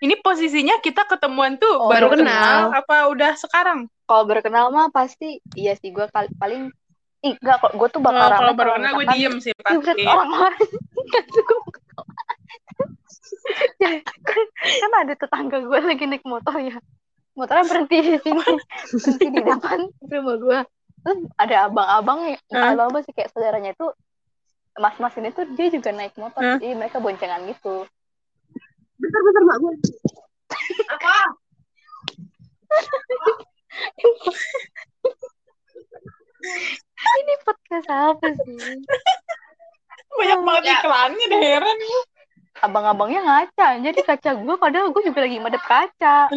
Ini 0.00 0.16
posisinya 0.16 0.80
kita 0.80 1.04
ketemuan 1.04 1.54
tuh 1.54 1.76
Oh, 1.76 1.92
baru 1.92 2.08
kenal. 2.08 2.72
kenal. 2.72 2.72
apa 2.72 2.96
udah 3.06 3.36
sekarang? 3.36 3.84
Kalau 4.02 4.24
berkenal 4.24 4.72
mah 4.72 4.88
pasti, 4.88 5.44
iya 5.52 5.76
sih 5.76 5.90
gue 5.90 6.08
paling 6.08 6.72
Ih, 7.20 7.36
enggak 7.36 7.60
kok, 7.60 7.76
gue 7.76 7.88
tuh 7.90 8.00
bakal 8.00 8.16
Kalau 8.16 8.32
rame 8.32 8.40
kalau 8.40 8.54
baru 8.56 8.70
kenal 8.80 8.92
gue 8.96 9.04
diem 9.12 9.34
sih 9.38 9.52
Iya, 9.52 9.60
pasti. 9.60 10.02
orang 10.02 10.30
lain 10.32 10.68
kan 13.50 13.68
Ya, 13.80 13.90
kan, 14.04 14.44
kan 14.62 14.92
ada 15.06 15.14
tetangga 15.16 15.56
gue 15.60 15.78
lagi 15.80 16.04
naik 16.06 16.24
motor 16.24 16.54
ya 16.60 16.76
motornya 17.34 17.64
berhenti 17.66 17.96
di 18.02 18.16
sini 18.20 18.42
berhenti 18.92 19.26
di 19.30 19.40
depan 19.40 19.78
rumah 20.10 20.36
gue 20.36 20.58
terus 21.00 21.18
ada 21.40 21.56
abang-abang 21.70 22.18
yang 22.36 22.40
Hah? 22.52 22.76
abang-abang 22.76 23.02
sih 23.08 23.14
kayak 23.16 23.32
saudaranya 23.32 23.72
itu 23.72 23.86
mas-mas 24.76 25.16
ini 25.16 25.32
tuh 25.32 25.48
dia 25.56 25.72
juga 25.72 25.90
naik 25.90 26.14
motor 26.20 26.42
Hah? 26.44 26.58
jadi 26.60 26.76
mereka 26.76 27.00
boncengan 27.00 27.46
gitu 27.48 27.86
Bentar, 29.00 29.20
bentar, 29.24 29.42
Mak. 29.48 29.56
Gue. 29.64 29.74
ini 37.20 37.34
podcast 37.44 37.88
apa 37.88 38.26
sih 38.44 38.56
Banyak 40.10 40.40
banget 40.42 40.64
iklannya 40.74 41.26
deh 41.30 41.40
heran. 41.40 41.78
Abang-abangnya 42.60 43.20
ngaca 43.24 43.80
jadi 43.80 44.00
kaca 44.04 44.30
gue 44.36 44.54
padahal 44.60 44.92
gue 44.92 45.02
juga 45.04 45.20
lagi 45.24 45.40
madep 45.40 45.64
kaca 45.64 46.28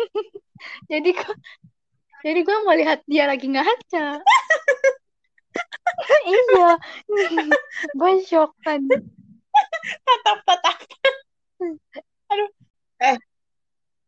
jadi 0.90 1.10
gue 1.12 1.34
jadi 2.20 2.40
gue 2.44 2.56
melihat 2.68 2.98
dia 3.08 3.24
lagi 3.28 3.48
ngaca 3.48 4.20
iya 6.32 6.68
gue 7.96 8.12
shock 8.24 8.56
kan 8.64 8.84
Tatap-tatap. 9.80 10.76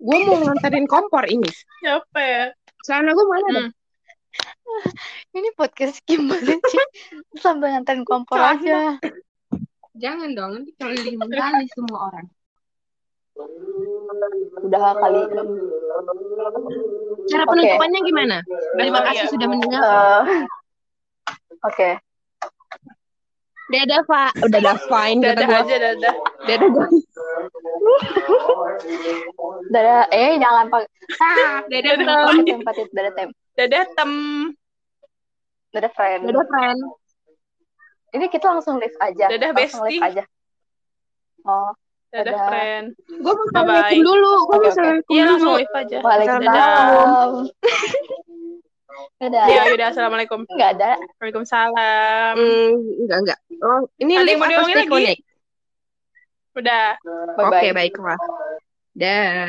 Gue 0.03 0.18
mau 0.27 0.37
nganterin 0.42 0.87
kompor 0.90 1.25
ini. 1.31 1.51
Siapa 1.83 2.20
ya? 2.20 2.44
Celana 2.83 3.14
gue 3.14 3.27
mana? 3.27 3.62
Hmm. 3.70 3.72
ini 5.37 5.53
podcast 5.53 6.01
gimana 6.09 6.57
sih 6.57 6.85
sambil 7.37 7.68
nganterin 7.68 8.01
kompor 8.09 8.40
aja 8.40 8.96
Jangan 9.92 10.31
dong, 10.33 10.52
nanti 10.57 10.72
keliling 10.76 11.20
kali 11.20 11.64
semua 11.70 11.98
orang. 12.09 12.26
udah 14.62 14.92
kali 14.94 15.20
Cara 17.33 17.44
penutupannya 17.48 18.00
gimana? 18.05 18.37
Terima 18.76 18.98
Oh, 19.00 19.05
kasih 19.09 19.24
iya. 19.24 19.33
sudah 19.33 19.46
mendengar. 19.48 19.83
Eh, 19.83 20.44
oke 21.64 21.90
Dadah, 23.72 24.00
Pak. 24.05 24.31
Udah 24.44 24.61
dah 24.61 24.76
fine 24.85 25.18
kata 25.24 25.33
Dadah 25.33 25.48
gue. 25.48 25.61
aja 25.64 25.76
dadah. 25.81 26.14
Dadah, 26.44 26.68
guys. 26.68 27.05
dadah 29.72 30.00
eh 30.12 30.33
jangan 30.37 30.64
pakai 30.68 30.88
ah 31.24 31.57
Dadah, 31.64 31.92
Dadah. 31.96 32.24
Tem. 32.44 32.59
dadah 32.92 33.12
tem 33.16 33.28
Dadah 33.57 33.85
tem. 33.96 34.12
dadah 35.72 35.92
friend 35.96 36.20
Dadah, 36.28 36.44
friend. 36.44 36.81
Ini 38.12 38.27
kita 38.29 38.46
langsung 38.46 38.77
live 38.77 38.96
aja 38.98 39.25
Dadah, 39.27 39.51
langsung 39.51 39.83
live 39.83 39.96
bestie. 39.96 40.01
aja 40.03 40.22
oh 41.44 41.72
Dadah 42.12 42.29
Dadah. 42.29 42.44
friend. 42.44 42.87
Gue 43.09 43.33
mau 43.33 43.44
assalamualaikum 43.48 44.01
dulu. 44.05 44.33
Gue 44.44 44.53
mau 44.53 44.68
assalamualaikum 44.68 45.12
Iya 45.16 45.22
dulu. 45.25 45.33
langsung 45.33 45.57
live 45.57 45.75
aja. 45.75 45.96
Waalaikumsalam 46.05 47.33
dadah 49.16 49.44
Ya 49.48 49.62
udah 49.72 49.87
assalamualaikum. 49.88 50.40
nggak 50.44 50.70
ada 50.77 50.90
Waalaikumsalam. 51.16 52.35
Hmm, 52.37 52.70
enggak, 53.01 53.18
enggak. 53.25 53.38
Oh, 53.64 53.81
ini 53.96 54.11
yang 54.12 54.25
live 54.29 54.37
mau 54.37 54.44
atau 54.44 54.53
diomongin 54.53 54.68
stay 54.68 54.85
lagi? 54.85 54.92
connect? 54.92 55.22
Udah. 56.53 56.87
bye 57.01 57.44
bye 57.48 57.48
Oke, 57.48 57.68
baiklah. 57.72 58.18
Dah. 58.92 59.48